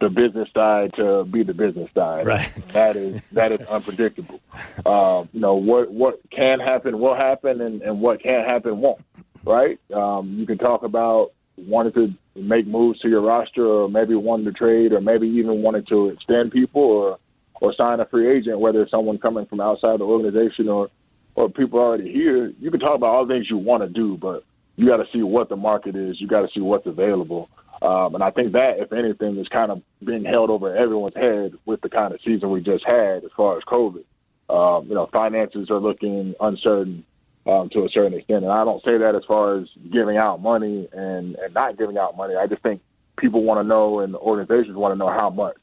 the 0.00 0.10
business 0.10 0.48
side 0.54 0.92
to 0.96 1.24
be 1.24 1.42
the 1.42 1.54
business 1.54 1.88
side. 1.94 2.26
Right. 2.26 2.52
That 2.68 2.96
is 2.96 3.20
that 3.32 3.52
is 3.52 3.60
unpredictable. 3.66 4.40
Um, 4.84 5.28
you 5.32 5.40
know 5.40 5.54
what 5.54 5.90
what 5.90 6.20
can 6.30 6.60
happen 6.60 6.98
will 6.98 7.16
happen, 7.16 7.60
and, 7.60 7.82
and 7.82 8.00
what 8.00 8.22
can't 8.22 8.50
happen 8.50 8.80
won't. 8.80 9.00
Right. 9.44 9.78
Um, 9.92 10.36
you 10.38 10.46
can 10.46 10.58
talk 10.58 10.82
about 10.82 11.32
wanting 11.56 11.92
to 11.94 12.14
make 12.40 12.66
moves 12.66 13.00
to 13.00 13.08
your 13.08 13.22
roster, 13.22 13.64
or 13.64 13.88
maybe 13.88 14.14
wanting 14.14 14.46
to 14.46 14.52
trade, 14.52 14.92
or 14.92 15.00
maybe 15.00 15.26
even 15.28 15.62
wanting 15.62 15.84
to 15.86 16.10
extend 16.10 16.52
people, 16.52 16.82
or 16.82 17.18
or 17.60 17.74
sign 17.74 18.00
a 18.00 18.06
free 18.06 18.36
agent, 18.36 18.60
whether 18.60 18.82
it's 18.82 18.90
someone 18.90 19.18
coming 19.18 19.46
from 19.46 19.60
outside 19.60 20.00
the 20.00 20.04
organization 20.04 20.68
or 20.68 20.90
or 21.34 21.48
people 21.48 21.80
already 21.80 22.12
here. 22.12 22.52
You 22.60 22.70
can 22.70 22.80
talk 22.80 22.94
about 22.94 23.14
all 23.14 23.26
the 23.26 23.34
things 23.34 23.46
you 23.48 23.58
want 23.58 23.82
to 23.82 23.88
do, 23.88 24.16
but 24.16 24.44
you 24.76 24.86
got 24.86 24.98
to 24.98 25.06
see 25.12 25.22
what 25.22 25.48
the 25.48 25.56
market 25.56 25.96
is. 25.96 26.20
You 26.20 26.26
got 26.26 26.42
to 26.42 26.48
see 26.52 26.60
what's 26.60 26.86
available. 26.86 27.48
Um, 27.82 28.14
and 28.14 28.24
I 28.24 28.30
think 28.30 28.52
that, 28.52 28.78
if 28.78 28.92
anything, 28.92 29.36
is 29.38 29.48
kind 29.48 29.70
of 29.70 29.82
being 30.02 30.24
held 30.24 30.50
over 30.50 30.74
everyone's 30.74 31.14
head 31.14 31.54
with 31.66 31.80
the 31.82 31.88
kind 31.88 32.14
of 32.14 32.20
season 32.24 32.50
we 32.50 32.60
just 32.60 32.84
had 32.86 33.24
as 33.24 33.30
far 33.36 33.56
as 33.56 33.64
COVID. 33.64 34.04
Um, 34.48 34.86
you 34.88 34.94
know, 34.94 35.08
finances 35.12 35.70
are 35.70 35.80
looking 35.80 36.34
uncertain 36.40 37.04
um, 37.46 37.68
to 37.70 37.84
a 37.84 37.88
certain 37.90 38.14
extent. 38.14 38.44
And 38.44 38.52
I 38.52 38.64
don't 38.64 38.82
say 38.84 38.98
that 38.98 39.14
as 39.14 39.22
far 39.26 39.58
as 39.58 39.68
giving 39.92 40.16
out 40.16 40.40
money 40.40 40.88
and, 40.92 41.36
and 41.36 41.54
not 41.54 41.78
giving 41.78 41.98
out 41.98 42.16
money. 42.16 42.34
I 42.34 42.46
just 42.46 42.62
think 42.62 42.80
people 43.16 43.42
want 43.42 43.60
to 43.60 43.64
know 43.64 44.00
and 44.00 44.14
organizations 44.16 44.76
want 44.76 44.92
to 44.92 44.98
know 44.98 45.10
how 45.10 45.30
much. 45.30 45.58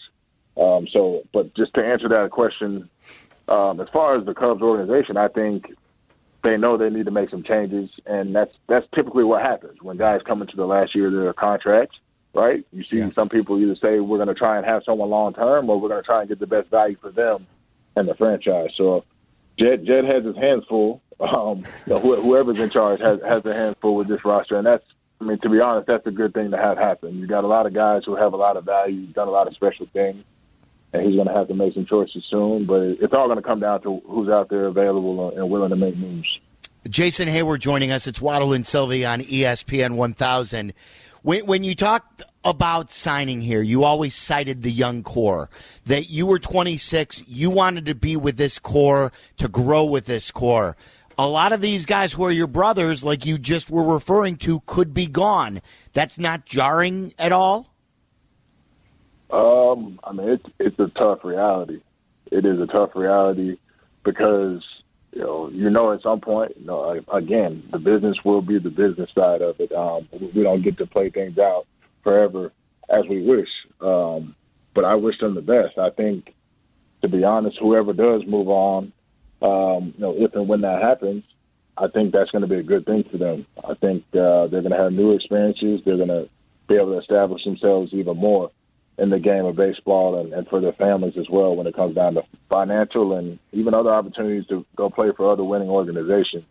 Um, 0.56 0.88
so, 0.92 1.24
but 1.34 1.56
just 1.56 1.74
to 1.76 1.86
answer 1.86 2.08
that 2.10 2.30
question, 2.32 2.90
um, 3.48 3.80
as 3.80 3.88
far 3.92 4.18
as 4.18 4.26
the 4.26 4.34
Cubs 4.34 4.62
organization, 4.62 5.18
I 5.18 5.28
think 5.28 5.74
they 6.44 6.58
know 6.58 6.78
they 6.78 6.90
need 6.90 7.06
to 7.06 7.12
make 7.12 7.30
some 7.30 7.44
changes, 7.44 7.90
and 8.06 8.36
that's 8.36 8.54
that's 8.68 8.86
typically 8.96 9.24
what 9.24 9.42
happens 9.42 9.82
when 9.82 9.98
guys 9.98 10.22
come 10.26 10.42
into 10.42 10.56
the 10.56 10.66
last 10.66 10.94
year 10.94 11.08
of 11.08 11.14
their 11.14 11.34
contracts. 11.34 11.98
Right? 12.34 12.66
You 12.74 12.84
see 12.84 12.98
Yeah. 12.98 13.10
some 13.14 13.30
people 13.30 13.60
either 13.62 13.76
say 13.76 14.00
we're 14.00 14.18
going 14.18 14.28
to 14.30 14.34
try 14.34 14.58
and 14.58 14.66
have 14.66 14.84
someone 14.86 15.10
long 15.10 15.34
term, 15.34 15.70
or 15.70 15.80
we're 15.80 15.90
going 15.90 16.02
to 16.02 16.06
try 16.06 16.22
and 16.22 16.30
get 16.30 16.40
the 16.40 16.48
best 16.48 16.70
value 16.70 16.96
for 17.00 17.12
them 17.12 17.46
and 17.96 18.08
the 18.08 18.16
franchise. 18.16 18.70
So, 18.76 19.04
Jed 19.60 19.86
Jed 19.86 20.06
has 20.06 20.26
his 20.26 20.36
hands 20.36 20.64
full. 20.68 21.02
Um, 21.20 21.64
you 21.86 21.94
know, 21.94 22.00
wh- 22.00 22.22
whoever's 22.22 22.60
in 22.60 22.70
charge 22.72 23.00
has 23.02 23.20
has 23.22 23.44
their 23.44 23.54
hands 23.54 23.76
full 23.82 23.96
with 23.96 24.08
this 24.08 24.26
roster, 24.26 24.58
and 24.58 24.66
that's. 24.66 24.84
I 25.22 25.26
mean, 25.26 25.38
to 25.40 25.50
be 25.50 25.62
honest, 25.62 25.88
that's 25.88 26.06
a 26.06 26.12
good 26.12 26.34
thing 26.34 26.52
to 26.52 26.58
have 26.58 26.78
happen. 26.78 27.18
You 27.18 27.28
got 27.28 27.46
a 27.46 27.48
lot 27.48 27.66
of 27.66 27.74
guys 27.74 28.02
who 28.06 28.16
have 28.16 28.34
a 28.34 28.36
lot 28.36 28.58
of 28.58 28.66
value, 28.66 28.96
you've 29.02 29.14
done 29.14 29.30
a 29.30 29.32
lot 29.32 29.48
of 29.48 29.54
special 29.54 29.86
things 29.94 30.22
and 30.92 31.02
he's 31.08 31.16
going 31.16 31.28
to 31.28 31.34
have 31.34 31.48
to 31.48 31.54
make 31.54 31.74
some 31.76 31.86
choices 31.86 32.26
soon. 32.30 32.66
But 32.66 32.82
it's 33.00 33.14
all 33.14 33.28
going 33.28 33.38
to 33.38 33.48
come 33.48 33.62
down 33.62 33.82
to 33.84 34.02
who's 34.06 34.28
out 34.28 34.50
there 34.50 34.66
available 34.66 35.32
and 35.36 35.50
willing 35.50 35.70
to 35.70 35.76
make 35.78 35.96
moves. 35.96 36.28
Jason 36.90 37.30
Heyward 37.30 37.60
joining 37.60 37.90
us. 37.92 38.06
It's 38.06 38.22
Waddle 38.22 38.52
and 38.52 38.66
Silvy 38.68 39.06
on 39.06 39.22
ESPN 39.22 39.96
1000. 39.96 40.74
When, 41.24 41.46
when 41.46 41.64
you 41.64 41.74
talked 41.74 42.22
about 42.44 42.92
signing 42.92 43.42
here, 43.42 43.62
you 43.62 43.86
always 43.86 44.14
cited 44.14 44.62
the 44.62 44.72
young 44.72 45.04
core. 45.04 45.50
That 45.86 46.10
you 46.10 46.26
were 46.26 46.40
26, 46.40 47.24
you 47.28 47.50
wanted 47.50 47.86
to 47.88 47.96
be 47.96 48.18
with 48.18 48.38
this 48.38 48.60
core, 48.60 49.12
to 49.38 49.48
grow 49.48 49.86
with 49.86 50.06
this 50.06 50.32
core. 50.32 50.76
A 51.18 51.28
lot 51.28 51.54
of 51.54 51.62
these 51.62 51.86
guys 51.86 52.12
who 52.12 52.26
are 52.26 52.32
your 52.32 52.48
brothers, 52.48 53.04
like 53.04 53.26
you 53.26 53.38
just 53.38 53.70
were 53.70 53.84
referring 53.84 54.36
to, 54.38 54.60
could 54.66 54.94
be 54.94 55.08
gone. 55.08 55.62
That's 55.94 56.20
not 56.20 56.46
jarring 56.46 57.14
at 57.18 57.32
all? 57.32 57.74
Um, 59.30 60.00
I 60.04 60.12
mean, 60.12 60.30
it's 60.30 60.46
it's 60.60 60.80
a 60.80 60.92
tough 61.00 61.24
reality. 61.24 61.82
It 62.32 62.46
is 62.46 62.60
a 62.60 62.68
tough 62.68 62.92
reality 62.96 63.58
because 64.04 64.64
you 65.14 65.22
know 65.22 65.50
you 65.50 65.70
know 65.70 65.94
at 65.94 66.02
some 66.02 66.20
point, 66.20 66.54
you 66.60 66.66
know, 66.66 67.02
again, 67.12 67.64
the 67.72 67.80
business 67.80 68.18
will 68.24 68.42
be 68.42 68.60
the 68.60 68.70
business 68.70 69.10
side 69.18 69.42
of 69.42 69.60
it. 69.60 69.72
Um, 69.72 70.08
we 70.12 70.44
don't 70.44 70.62
get 70.62 70.78
to 70.78 70.86
play 70.86 71.10
things 71.10 71.38
out 71.38 71.68
forever 72.04 72.52
as 72.90 73.06
we 73.10 73.22
wish. 73.22 73.50
Um, 73.82 74.36
but 74.74 74.86
I 74.86 74.96
wish 74.96 75.20
them 75.20 75.36
the 75.36 75.42
best. 75.42 75.78
I 75.78 75.90
think, 75.92 76.34
to 77.02 77.08
be 77.08 77.24
honest, 77.24 77.58
whoever 77.60 77.94
does 77.94 78.24
move 78.26 78.50
on, 78.50 78.92
um, 79.42 79.94
you 79.96 80.02
know, 80.02 80.16
if 80.18 80.34
and 80.34 80.48
when 80.48 80.62
that 80.62 80.82
happens, 80.82 81.24
I 81.78 81.88
think 81.88 82.14
that's 82.14 82.32
going 82.32 82.44
to 82.44 82.48
be 82.48 82.60
a 82.60 82.64
good 82.64 82.86
thing 82.86 83.04
for 83.10 83.18
them. 83.18 83.46
I 83.64 83.74
think 83.76 84.04
uh, 84.14 84.48
they're 84.48 84.62
going 84.62 84.72
to 84.72 84.78
have 84.78 84.94
new 84.94 85.12
experiences. 85.12 85.82
They're 85.86 85.98
going 85.98 86.10
to 86.10 86.30
be 86.68 86.76
able 86.76 86.94
to 86.94 87.00
establish 87.00 87.44
themselves 87.44 87.94
even 87.94 88.18
more 88.18 88.52
in 88.98 89.10
the 89.10 89.20
game 89.20 89.46
of 89.46 89.56
baseball 89.56 90.20
and, 90.20 90.34
and 90.34 90.48
for 90.48 90.62
their 90.62 90.74
families 90.74 91.18
as 91.18 91.28
well 91.30 91.56
when 91.56 91.66
it 91.68 91.76
comes 91.76 91.96
down 91.96 92.14
to 92.14 92.24
financial 92.50 93.18
and 93.18 93.40
even 93.52 93.74
other 93.74 93.92
opportunities 93.92 94.46
to 94.48 94.66
go 94.76 94.90
play 94.90 95.12
for 95.16 95.32
other 95.32 95.44
winning 95.44 95.70
organizations. 95.70 96.46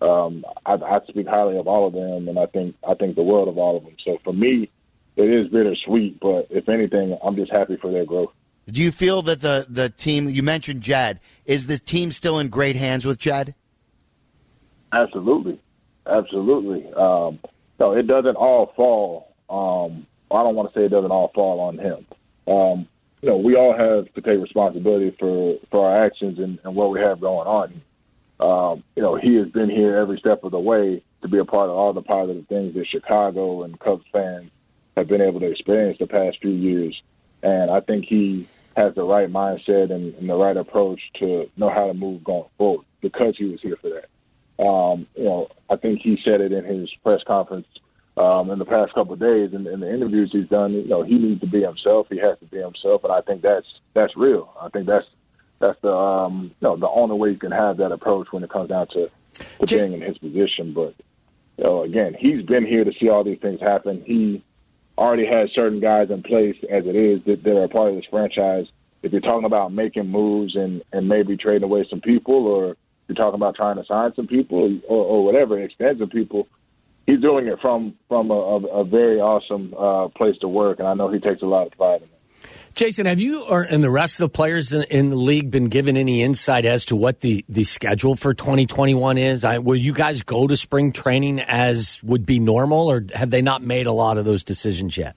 Um, 0.00 0.44
I, 0.66 0.74
I 0.74 1.00
speak 1.08 1.26
highly 1.28 1.58
of 1.58 1.68
all 1.68 1.86
of 1.86 1.92
them, 1.92 2.28
and 2.28 2.38
I 2.38 2.46
think 2.46 2.74
I 2.88 2.94
think 2.94 3.14
the 3.14 3.22
world 3.22 3.48
of 3.48 3.58
all 3.58 3.76
of 3.76 3.84
them. 3.84 3.96
So 4.04 4.18
for 4.24 4.32
me, 4.32 4.68
it 5.16 5.30
is 5.30 5.48
bittersweet, 5.48 6.18
but 6.20 6.48
if 6.50 6.68
anything, 6.68 7.16
I'm 7.22 7.36
just 7.36 7.52
happy 7.52 7.76
for 7.76 7.90
their 7.92 8.04
growth. 8.04 8.32
Do 8.70 8.80
you 8.80 8.92
feel 8.92 9.22
that 9.22 9.40
the, 9.40 9.66
the 9.68 9.90
team, 9.90 10.28
you 10.28 10.42
mentioned 10.42 10.82
Jed, 10.82 11.20
is 11.46 11.66
the 11.66 11.78
team 11.78 12.12
still 12.12 12.38
in 12.38 12.48
great 12.48 12.76
hands 12.76 13.04
with 13.04 13.18
Jed? 13.18 13.54
Absolutely, 14.92 15.60
absolutely. 16.06 16.92
Um, 16.94 17.40
no, 17.80 17.92
it 17.92 18.06
doesn't 18.06 18.36
all 18.36 18.72
fall. 18.76 19.34
Um, 19.50 20.06
I 20.32 20.42
don't 20.42 20.54
want 20.54 20.72
to 20.72 20.78
say 20.78 20.84
it 20.84 20.90
doesn't 20.90 21.10
all 21.10 21.30
fall 21.34 21.60
on 21.60 21.78
him. 21.78 22.06
Um, 22.46 22.88
you 23.20 23.28
know, 23.28 23.36
we 23.36 23.54
all 23.54 23.72
have 23.76 24.12
to 24.14 24.20
take 24.20 24.40
responsibility 24.40 25.14
for 25.18 25.58
for 25.70 25.88
our 25.88 26.04
actions 26.04 26.38
and, 26.38 26.58
and 26.64 26.74
what 26.74 26.90
we 26.90 27.00
have 27.00 27.20
going 27.20 27.46
on. 27.46 27.82
Um, 28.40 28.82
you 28.96 29.02
know, 29.02 29.14
he 29.14 29.36
has 29.36 29.48
been 29.48 29.70
here 29.70 29.96
every 29.96 30.18
step 30.18 30.42
of 30.42 30.50
the 30.50 30.58
way 30.58 31.02
to 31.22 31.28
be 31.28 31.38
a 31.38 31.44
part 31.44 31.70
of 31.70 31.76
all 31.76 31.92
the 31.92 32.02
positive 32.02 32.46
things 32.48 32.74
that 32.74 32.88
Chicago 32.88 33.62
and 33.62 33.78
Cubs 33.78 34.04
fans 34.12 34.50
have 34.96 35.06
been 35.06 35.20
able 35.20 35.40
to 35.40 35.46
experience 35.46 35.98
the 35.98 36.08
past 36.08 36.38
few 36.40 36.50
years. 36.50 37.00
And 37.42 37.70
I 37.70 37.80
think 37.80 38.06
he 38.06 38.48
has 38.76 38.94
the 38.94 39.04
right 39.04 39.30
mindset 39.30 39.92
and, 39.92 40.14
and 40.14 40.28
the 40.28 40.34
right 40.34 40.56
approach 40.56 41.00
to 41.20 41.48
know 41.56 41.70
how 41.70 41.86
to 41.86 41.94
move 41.94 42.24
going 42.24 42.48
forward 42.58 42.86
because 43.00 43.36
he 43.36 43.44
was 43.44 43.60
here 43.60 43.76
for 43.76 43.90
that. 43.90 44.66
Um, 44.66 45.06
you 45.16 45.24
know, 45.24 45.48
I 45.70 45.76
think 45.76 46.00
he 46.00 46.20
said 46.24 46.40
it 46.40 46.52
in 46.52 46.64
his 46.64 46.90
press 47.02 47.22
conference 47.24 47.66
um, 48.16 48.50
in 48.50 48.58
the 48.58 48.64
past 48.64 48.92
couple 48.94 49.14
of 49.14 49.20
days 49.20 49.50
and 49.52 49.66
in 49.66 49.80
the 49.80 49.92
interviews 49.92 50.30
he's 50.32 50.48
done. 50.48 50.72
You 50.72 50.86
know, 50.86 51.02
he 51.02 51.14
needs 51.14 51.40
to 51.40 51.46
be 51.46 51.62
himself. 51.62 52.06
He 52.10 52.18
has 52.18 52.38
to 52.40 52.46
be 52.46 52.58
himself, 52.58 53.04
and 53.04 53.12
I 53.12 53.20
think 53.22 53.42
that's 53.42 53.66
that's 53.94 54.16
real. 54.16 54.52
I 54.60 54.68
think 54.68 54.86
that's 54.86 55.06
that's 55.58 55.80
the 55.80 55.94
um, 55.94 56.52
you 56.60 56.68
know 56.68 56.76
the 56.76 56.88
only 56.88 57.16
way 57.16 57.30
you 57.30 57.38
can 57.38 57.52
have 57.52 57.78
that 57.78 57.92
approach 57.92 58.28
when 58.30 58.44
it 58.44 58.50
comes 58.50 58.68
down 58.68 58.88
to, 58.88 59.10
to 59.60 59.66
Jay- 59.66 59.80
being 59.80 59.94
in 59.94 60.02
his 60.02 60.18
position. 60.18 60.72
But 60.74 60.94
you 61.56 61.64
know, 61.64 61.82
again, 61.84 62.14
he's 62.18 62.42
been 62.42 62.66
here 62.66 62.84
to 62.84 62.92
see 63.00 63.08
all 63.08 63.24
these 63.24 63.40
things 63.40 63.60
happen. 63.60 64.02
He 64.04 64.42
already 64.98 65.26
has 65.26 65.50
certain 65.54 65.80
guys 65.80 66.10
in 66.10 66.22
place 66.22 66.56
as 66.70 66.84
it 66.86 66.96
is 66.96 67.20
that, 67.24 67.42
that 67.44 67.56
are 67.56 67.64
a 67.64 67.68
part 67.68 67.90
of 67.90 67.96
this 67.96 68.04
franchise. 68.10 68.66
If 69.02 69.10
you're 69.10 69.20
talking 69.20 69.46
about 69.46 69.72
making 69.72 70.08
moves 70.08 70.54
and, 70.54 70.82
and 70.92 71.08
maybe 71.08 71.36
trading 71.36 71.64
away 71.64 71.84
some 71.90 72.00
people, 72.00 72.46
or 72.46 72.76
you're 73.08 73.16
talking 73.16 73.34
about 73.34 73.56
trying 73.56 73.76
to 73.76 73.84
sign 73.84 74.14
some 74.14 74.28
people, 74.28 74.78
or, 74.86 75.04
or 75.04 75.24
whatever, 75.24 75.58
extend 75.58 75.98
some 75.98 76.08
people, 76.08 76.46
he's 77.06 77.20
doing 77.20 77.46
it 77.46 77.58
from 77.60 77.94
from 78.08 78.30
a, 78.30 78.34
a, 78.34 78.84
very 78.84 79.20
awesome 79.20 79.74
uh, 79.76 80.08
place 80.08 80.36
to 80.40 80.48
work, 80.48 80.78
and 80.78 80.88
I 80.88 80.94
know 80.94 81.10
he 81.10 81.20
takes 81.20 81.42
a 81.42 81.46
lot 81.46 81.66
of 81.66 81.72
pride 81.72 82.02
in 82.02 82.08
it. 82.08 82.08
Jason, 82.74 83.04
have 83.04 83.20
you 83.20 83.44
or 83.44 83.62
and 83.62 83.82
the 83.82 83.90
rest 83.90 84.20
of 84.20 84.30
the 84.30 84.34
players 84.34 84.72
in, 84.72 84.82
in 84.84 85.10
the 85.10 85.16
league 85.16 85.50
been 85.50 85.68
given 85.68 85.96
any 85.96 86.22
insight 86.22 86.64
as 86.64 86.86
to 86.86 86.96
what 86.96 87.20
the, 87.20 87.44
the 87.48 87.64
schedule 87.64 88.16
for 88.16 88.32
2021 88.32 89.18
is? 89.18 89.44
I, 89.44 89.58
will 89.58 89.76
you 89.76 89.92
guys 89.92 90.22
go 90.22 90.46
to 90.46 90.56
spring 90.56 90.92
training 90.92 91.40
as 91.40 92.02
would 92.02 92.24
be 92.24 92.38
normal, 92.38 92.90
or 92.90 93.04
have 93.14 93.30
they 93.30 93.42
not 93.42 93.62
made 93.62 93.86
a 93.86 93.92
lot 93.92 94.16
of 94.16 94.24
those 94.24 94.42
decisions 94.42 94.96
yet? 94.96 95.16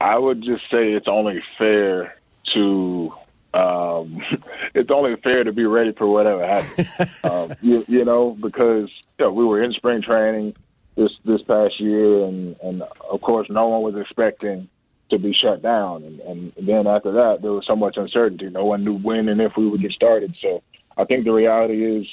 I 0.00 0.18
would 0.18 0.42
just 0.42 0.62
say 0.70 0.92
it's 0.92 1.08
only 1.08 1.42
fair 1.58 2.16
to 2.54 3.12
um, 3.52 4.22
it's 4.74 4.90
only 4.90 5.16
fair 5.16 5.44
to 5.44 5.52
be 5.52 5.64
ready 5.64 5.92
for 5.92 6.06
whatever 6.06 6.46
happens. 6.46 7.16
um, 7.24 7.54
you, 7.62 7.84
you 7.88 8.04
know, 8.04 8.30
because 8.30 8.90
know, 9.18 9.32
we 9.32 9.44
were 9.44 9.62
in 9.62 9.72
spring 9.72 10.02
training 10.02 10.54
this 10.96 11.10
this 11.24 11.42
past 11.42 11.80
year, 11.80 12.24
and 12.24 12.56
and 12.62 12.82
of 12.82 13.20
course, 13.20 13.48
no 13.50 13.68
one 13.68 13.82
was 13.82 14.00
expecting 14.00 14.68
to 15.10 15.18
be 15.18 15.32
shut 15.32 15.62
down, 15.62 16.02
and, 16.02 16.20
and 16.20 16.52
then 16.66 16.86
after 16.86 17.12
that, 17.12 17.40
there 17.40 17.52
was 17.52 17.64
so 17.66 17.76
much 17.76 17.96
uncertainty. 17.96 18.48
No 18.48 18.64
one 18.64 18.84
knew 18.84 18.98
when 18.98 19.28
and 19.28 19.40
if 19.40 19.52
we 19.56 19.68
would 19.68 19.80
get 19.80 19.92
started. 19.92 20.34
So 20.42 20.64
I 20.96 21.04
think 21.04 21.24
the 21.24 21.32
reality 21.32 21.84
is, 21.84 22.06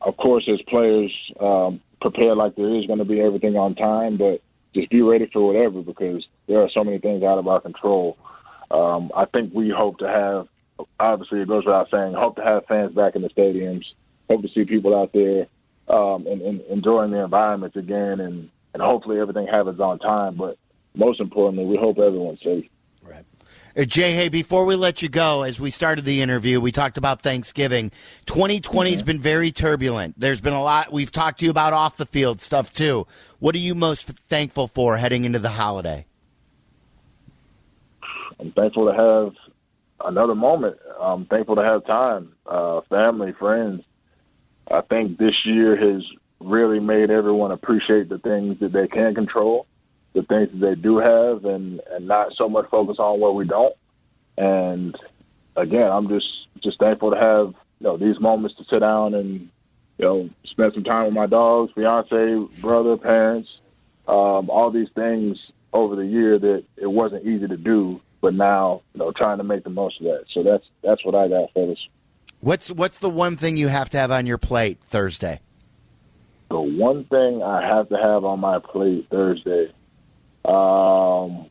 of 0.00 0.18
course, 0.18 0.46
as 0.52 0.60
players, 0.68 1.10
um, 1.40 1.80
prepare 2.02 2.34
like 2.34 2.54
there 2.54 2.74
is 2.76 2.86
going 2.86 2.98
to 2.98 3.06
be 3.06 3.20
everything 3.20 3.56
on 3.56 3.74
time, 3.74 4.18
but 4.18 4.42
just 4.74 4.90
be 4.90 5.00
ready 5.00 5.30
for 5.32 5.46
whatever 5.46 5.80
because 5.80 6.26
there 6.48 6.60
are 6.60 6.68
so 6.76 6.84
many 6.84 6.98
things 6.98 7.22
out 7.22 7.38
of 7.38 7.48
our 7.48 7.60
control. 7.60 8.18
Um, 8.70 9.10
I 9.16 9.24
think 9.26 9.54
we 9.54 9.70
hope 9.70 9.98
to 9.98 10.08
have, 10.08 10.48
obviously, 11.00 11.40
it 11.40 11.48
goes 11.48 11.64
without 11.64 11.88
saying, 11.90 12.12
hope 12.12 12.36
to 12.36 12.42
have 12.42 12.66
fans 12.66 12.94
back 12.94 13.16
in 13.16 13.22
the 13.22 13.30
stadiums, 13.30 13.84
hope 14.28 14.42
to 14.42 14.48
see 14.48 14.64
people 14.64 14.94
out 14.94 15.12
there 15.14 15.46
um, 15.92 16.26
and, 16.26 16.40
and 16.42 16.60
enjoying 16.62 17.10
the 17.10 17.22
environments 17.22 17.76
again, 17.76 18.20
and, 18.20 18.50
and 18.74 18.82
hopefully 18.82 19.20
everything 19.20 19.46
happens 19.46 19.80
on 19.80 19.98
time. 19.98 20.36
But 20.36 20.58
most 20.94 21.20
importantly, 21.20 21.64
we 21.64 21.76
hope 21.76 21.98
everyone's 21.98 22.40
safe. 22.42 22.68
Uh, 23.74 23.84
Jay, 23.84 24.12
hey, 24.12 24.28
before 24.28 24.66
we 24.66 24.76
let 24.76 25.00
you 25.00 25.08
go, 25.08 25.42
as 25.42 25.58
we 25.58 25.70
started 25.70 26.04
the 26.04 26.20
interview, 26.20 26.60
we 26.60 26.70
talked 26.70 26.98
about 26.98 27.22
Thanksgiving. 27.22 27.90
2020 28.26 28.92
has 28.92 29.02
been 29.02 29.20
very 29.20 29.50
turbulent. 29.50 30.14
There's 30.18 30.42
been 30.42 30.52
a 30.52 30.62
lot. 30.62 30.92
We've 30.92 31.10
talked 31.10 31.38
to 31.38 31.46
you 31.46 31.50
about 31.50 31.72
off 31.72 31.96
the 31.96 32.04
field 32.04 32.42
stuff 32.42 32.72
too. 32.72 33.06
What 33.38 33.54
are 33.54 33.58
you 33.58 33.74
most 33.74 34.08
thankful 34.28 34.68
for 34.68 34.98
heading 34.98 35.24
into 35.24 35.38
the 35.38 35.48
holiday? 35.48 36.04
I'm 38.38 38.52
thankful 38.52 38.92
to 38.92 38.92
have 38.92 39.32
another 40.04 40.34
moment. 40.34 40.78
I'm 41.00 41.24
thankful 41.26 41.56
to 41.56 41.62
have 41.62 41.86
time, 41.86 42.32
uh, 42.44 42.82
family, 42.90 43.32
friends. 43.38 43.84
I 44.70 44.80
think 44.82 45.18
this 45.18 45.44
year 45.44 45.76
has 45.76 46.02
really 46.40 46.80
made 46.80 47.10
everyone 47.10 47.52
appreciate 47.52 48.08
the 48.08 48.18
things 48.18 48.58
that 48.60 48.72
they 48.72 48.88
can 48.88 49.14
control 49.14 49.66
the 50.12 50.22
things 50.22 50.50
that 50.52 50.60
they 50.60 50.74
do 50.74 50.98
have 50.98 51.44
and, 51.44 51.80
and 51.90 52.06
not 52.06 52.32
so 52.36 52.48
much 52.48 52.68
focus 52.70 52.96
on 52.98 53.20
what 53.20 53.34
we 53.34 53.46
don't. 53.46 53.74
And 54.36 54.96
again, 55.56 55.90
I'm 55.90 56.08
just 56.08 56.28
just 56.62 56.78
thankful 56.78 57.12
to 57.12 57.18
have 57.18 57.54
you 57.80 57.84
know 57.84 57.96
these 57.96 58.20
moments 58.20 58.56
to 58.56 58.64
sit 58.64 58.80
down 58.80 59.14
and 59.14 59.48
you 59.98 60.04
know 60.04 60.30
spend 60.44 60.74
some 60.74 60.84
time 60.84 61.06
with 61.06 61.14
my 61.14 61.26
dogs, 61.26 61.72
fiance, 61.74 62.36
brother, 62.60 62.96
parents, 62.96 63.48
um, 64.06 64.50
all 64.50 64.70
these 64.70 64.88
things 64.94 65.38
over 65.72 65.96
the 65.96 66.06
year 66.06 66.38
that 66.38 66.64
it 66.76 66.86
wasn't 66.86 67.26
easy 67.26 67.46
to 67.46 67.56
do, 67.56 68.00
but 68.20 68.34
now 68.34 68.82
you 68.94 69.00
know 69.00 69.12
trying 69.12 69.38
to 69.38 69.44
make 69.44 69.64
the 69.64 69.70
most 69.70 70.00
of 70.00 70.06
that. 70.06 70.24
So 70.32 70.42
that's 70.42 70.64
that's 70.82 71.04
what 71.04 71.14
I 71.14 71.28
got 71.28 71.52
for 71.52 71.66
this. 71.66 71.80
What's 72.42 72.70
what's 72.70 72.98
the 72.98 73.10
one 73.10 73.36
thing 73.36 73.56
you 73.56 73.68
have 73.68 73.88
to 73.90 73.98
have 73.98 74.10
on 74.10 74.26
your 74.26 74.38
plate 74.38 74.78
Thursday? 74.84 75.40
The 76.50 76.60
one 76.60 77.04
thing 77.04 77.42
I 77.42 77.66
have 77.66 77.88
to 77.88 77.96
have 77.96 78.24
on 78.24 78.40
my 78.40 78.58
plate 78.58 79.06
Thursday 79.10 79.72
um, 80.44 81.48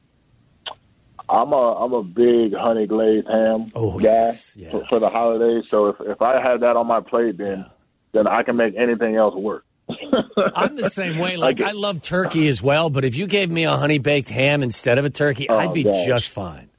I'm 1.29 1.53
a 1.53 1.75
I'm 1.79 1.93
a 1.93 2.03
big 2.03 2.53
honey 2.53 2.87
glazed 2.87 3.27
ham 3.27 3.67
oh, 3.73 3.97
guy 3.97 4.03
yes. 4.03 4.51
yeah. 4.55 4.71
for, 4.71 4.85
for, 4.89 4.99
the 4.99 5.07
holidays. 5.07 5.63
So 5.71 5.87
if 5.87 5.95
if 6.01 6.21
I 6.21 6.41
have 6.41 6.59
that 6.59 6.75
on 6.75 6.87
my 6.87 6.99
plate, 6.99 7.37
then 7.37 7.59
yeah. 7.59 7.63
then 8.11 8.27
I 8.27 8.43
can 8.43 8.57
make 8.57 8.75
anything 8.75 9.15
else 9.15 9.33
work. 9.33 9.65
I'm 10.55 10.75
the 10.75 10.89
same 10.89 11.19
way. 11.19 11.37
Like 11.37 11.61
I 11.61 11.71
love 11.71 12.01
turkey 12.01 12.49
as 12.49 12.61
well, 12.61 12.89
but 12.89 13.05
if 13.05 13.15
you 13.15 13.27
gave 13.27 13.49
me 13.49 13.63
a 13.63 13.77
honey 13.77 13.97
baked 13.97 14.29
ham 14.29 14.61
instead 14.61 14.97
of 14.97 15.05
a 15.05 15.09
turkey, 15.09 15.47
oh, 15.47 15.57
I'd 15.57 15.73
be 15.73 15.85
gosh. 15.85 16.05
just 16.05 16.29
fine. 16.29 16.69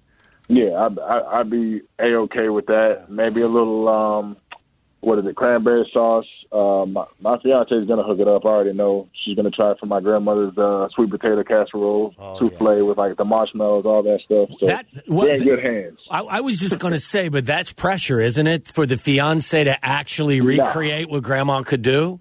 Yeah, 0.53 0.85
I'd, 0.85 0.99
I'd 0.99 1.51
be 1.51 1.81
a 1.99 2.15
okay 2.15 2.51
with 2.51 2.67
that. 2.67 3.07
Maybe 3.09 3.41
a 3.41 3.49
little 3.49 3.89
um, 3.89 4.37
what 5.01 5.19
is 5.19 5.25
it, 5.25 5.35
cranberry 5.35 5.89
sauce. 5.95 6.27
Uh, 6.53 6.85
my, 6.85 7.07
my 7.21 7.39
fiance 7.43 7.75
is 7.75 7.89
gonna 7.89 8.03
hook 8.03 8.19
it 8.21 8.29
up. 8.29 8.45
I 8.45 8.51
already 8.51 8.75
know 8.75 9.09
she's 9.25 9.35
gonna 9.35 9.51
try 9.51 9.71
it 9.71 9.79
for 9.81 9.87
my 9.87 10.01
grandmother's 10.01 10.57
uh, 10.59 10.89
sweet 10.95 11.09
potato 11.09 11.43
casserole, 11.43 12.15
oh, 12.19 12.39
souffle 12.39 12.77
yeah. 12.77 12.83
with 12.83 12.99
like 12.99 13.17
the 13.17 13.25
marshmallows, 13.25 13.87
all 13.87 14.03
that 14.03 14.21
stuff. 14.27 14.51
So 14.61 14.67
that, 14.67 14.85
well, 15.09 15.27
we're 15.27 15.35
in 15.37 15.43
good 15.43 15.67
hands. 15.67 15.99
I, 16.11 16.21
I 16.21 16.41
was 16.41 16.61
just 16.61 16.79
gonna 16.79 16.99
say, 16.99 17.31
but 17.31 17.47
that's 17.47 17.73
pressure, 17.73 18.21
isn't 18.21 18.47
it, 18.47 18.69
for 18.69 18.85
the 18.85 18.99
fiance 18.99 19.65
to 19.65 19.83
actually 19.83 20.43
recreate 20.43 21.09
nah. 21.09 21.15
what 21.15 21.23
grandma 21.23 21.63
could 21.63 21.83
do? 21.83 22.21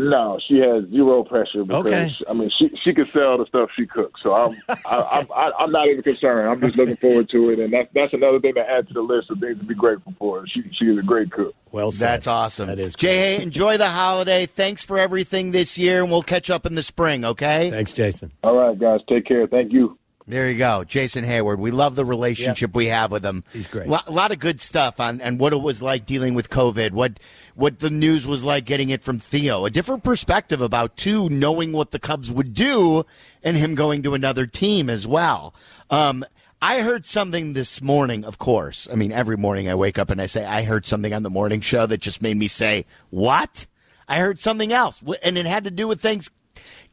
No, 0.00 0.38
she 0.48 0.56
has 0.58 0.88
zero 0.90 1.22
pressure 1.22 1.62
because 1.62 1.84
okay. 1.84 2.10
I 2.26 2.32
mean 2.32 2.50
she 2.58 2.70
she 2.82 2.94
can 2.94 3.06
sell 3.14 3.36
the 3.36 3.44
stuff 3.46 3.68
she 3.76 3.84
cooks. 3.86 4.22
So 4.22 4.34
I'm 4.34 4.56
I, 4.86 5.26
I, 5.34 5.52
I'm 5.58 5.70
not 5.70 5.88
even 5.88 6.02
concerned. 6.02 6.48
I'm 6.48 6.58
just 6.58 6.76
looking 6.76 6.96
forward 6.96 7.28
to 7.30 7.50
it, 7.50 7.58
and 7.58 7.70
that's 7.70 7.88
that's 7.92 8.14
another 8.14 8.40
thing 8.40 8.54
to 8.54 8.66
add 8.66 8.88
to 8.88 8.94
the 8.94 9.02
list 9.02 9.30
of 9.30 9.40
things 9.40 9.58
to 9.58 9.64
be 9.64 9.74
grateful 9.74 10.14
for. 10.18 10.46
She 10.46 10.62
she 10.72 10.86
is 10.86 10.98
a 10.98 11.02
great 11.02 11.30
cook. 11.30 11.54
Well, 11.70 11.90
said. 11.90 12.08
that's 12.08 12.26
awesome. 12.26 12.68
That 12.68 12.78
is. 12.78 12.94
Jay, 12.94 13.42
enjoy 13.42 13.76
the 13.76 13.88
holiday. 13.88 14.46
Thanks 14.46 14.82
for 14.82 14.98
everything 14.98 15.50
this 15.50 15.76
year, 15.76 16.02
and 16.02 16.10
we'll 16.10 16.22
catch 16.22 16.48
up 16.48 16.64
in 16.64 16.74
the 16.74 16.82
spring. 16.82 17.26
Okay. 17.26 17.68
Thanks, 17.70 17.92
Jason. 17.92 18.32
All 18.42 18.56
right, 18.56 18.78
guys. 18.78 19.00
Take 19.06 19.26
care. 19.26 19.46
Thank 19.46 19.72
you. 19.72 19.98
There 20.30 20.48
you 20.48 20.58
go, 20.58 20.84
Jason 20.84 21.24
Heyward. 21.24 21.58
We 21.58 21.72
love 21.72 21.96
the 21.96 22.04
relationship 22.04 22.68
yep. 22.68 22.76
we 22.76 22.86
have 22.86 23.10
with 23.10 23.24
him. 23.24 23.42
He's 23.52 23.66
great. 23.66 23.88
A 23.88 24.12
lot 24.12 24.30
of 24.30 24.38
good 24.38 24.60
stuff 24.60 25.00
on 25.00 25.20
and 25.20 25.40
what 25.40 25.52
it 25.52 25.60
was 25.60 25.82
like 25.82 26.06
dealing 26.06 26.34
with 26.34 26.48
COVID. 26.50 26.92
What 26.92 27.18
what 27.56 27.80
the 27.80 27.90
news 27.90 28.28
was 28.28 28.44
like 28.44 28.64
getting 28.64 28.90
it 28.90 29.02
from 29.02 29.18
Theo. 29.18 29.64
A 29.64 29.70
different 29.70 30.04
perspective 30.04 30.60
about 30.60 30.96
two 30.96 31.28
knowing 31.30 31.72
what 31.72 31.90
the 31.90 31.98
Cubs 31.98 32.30
would 32.30 32.54
do 32.54 33.04
and 33.42 33.56
him 33.56 33.74
going 33.74 34.04
to 34.04 34.14
another 34.14 34.46
team 34.46 34.88
as 34.88 35.04
well. 35.04 35.52
Um, 35.90 36.24
I 36.62 36.82
heard 36.82 37.04
something 37.04 37.54
this 37.54 37.82
morning. 37.82 38.24
Of 38.24 38.38
course, 38.38 38.86
I 38.90 38.94
mean 38.94 39.10
every 39.10 39.36
morning 39.36 39.68
I 39.68 39.74
wake 39.74 39.98
up 39.98 40.10
and 40.10 40.22
I 40.22 40.26
say 40.26 40.44
I 40.44 40.62
heard 40.62 40.86
something 40.86 41.12
on 41.12 41.24
the 41.24 41.30
morning 41.30 41.60
show 41.60 41.86
that 41.86 42.00
just 42.00 42.22
made 42.22 42.36
me 42.36 42.46
say 42.46 42.86
what. 43.10 43.66
I 44.06 44.18
heard 44.18 44.40
something 44.40 44.72
else, 44.72 45.02
and 45.22 45.38
it 45.38 45.46
had 45.46 45.64
to 45.64 45.70
do 45.70 45.86
with 45.86 46.00
things 46.00 46.30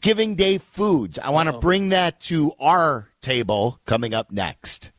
Giving 0.01 0.35
Day 0.35 0.57
foods. 0.57 1.17
I 1.19 1.31
want 1.31 1.49
to 1.49 1.57
bring 1.59 1.89
that 1.89 2.19
to 2.21 2.53
our 2.59 3.09
table 3.21 3.79
coming 3.85 4.13
up 4.13 4.31
next. 4.31 4.91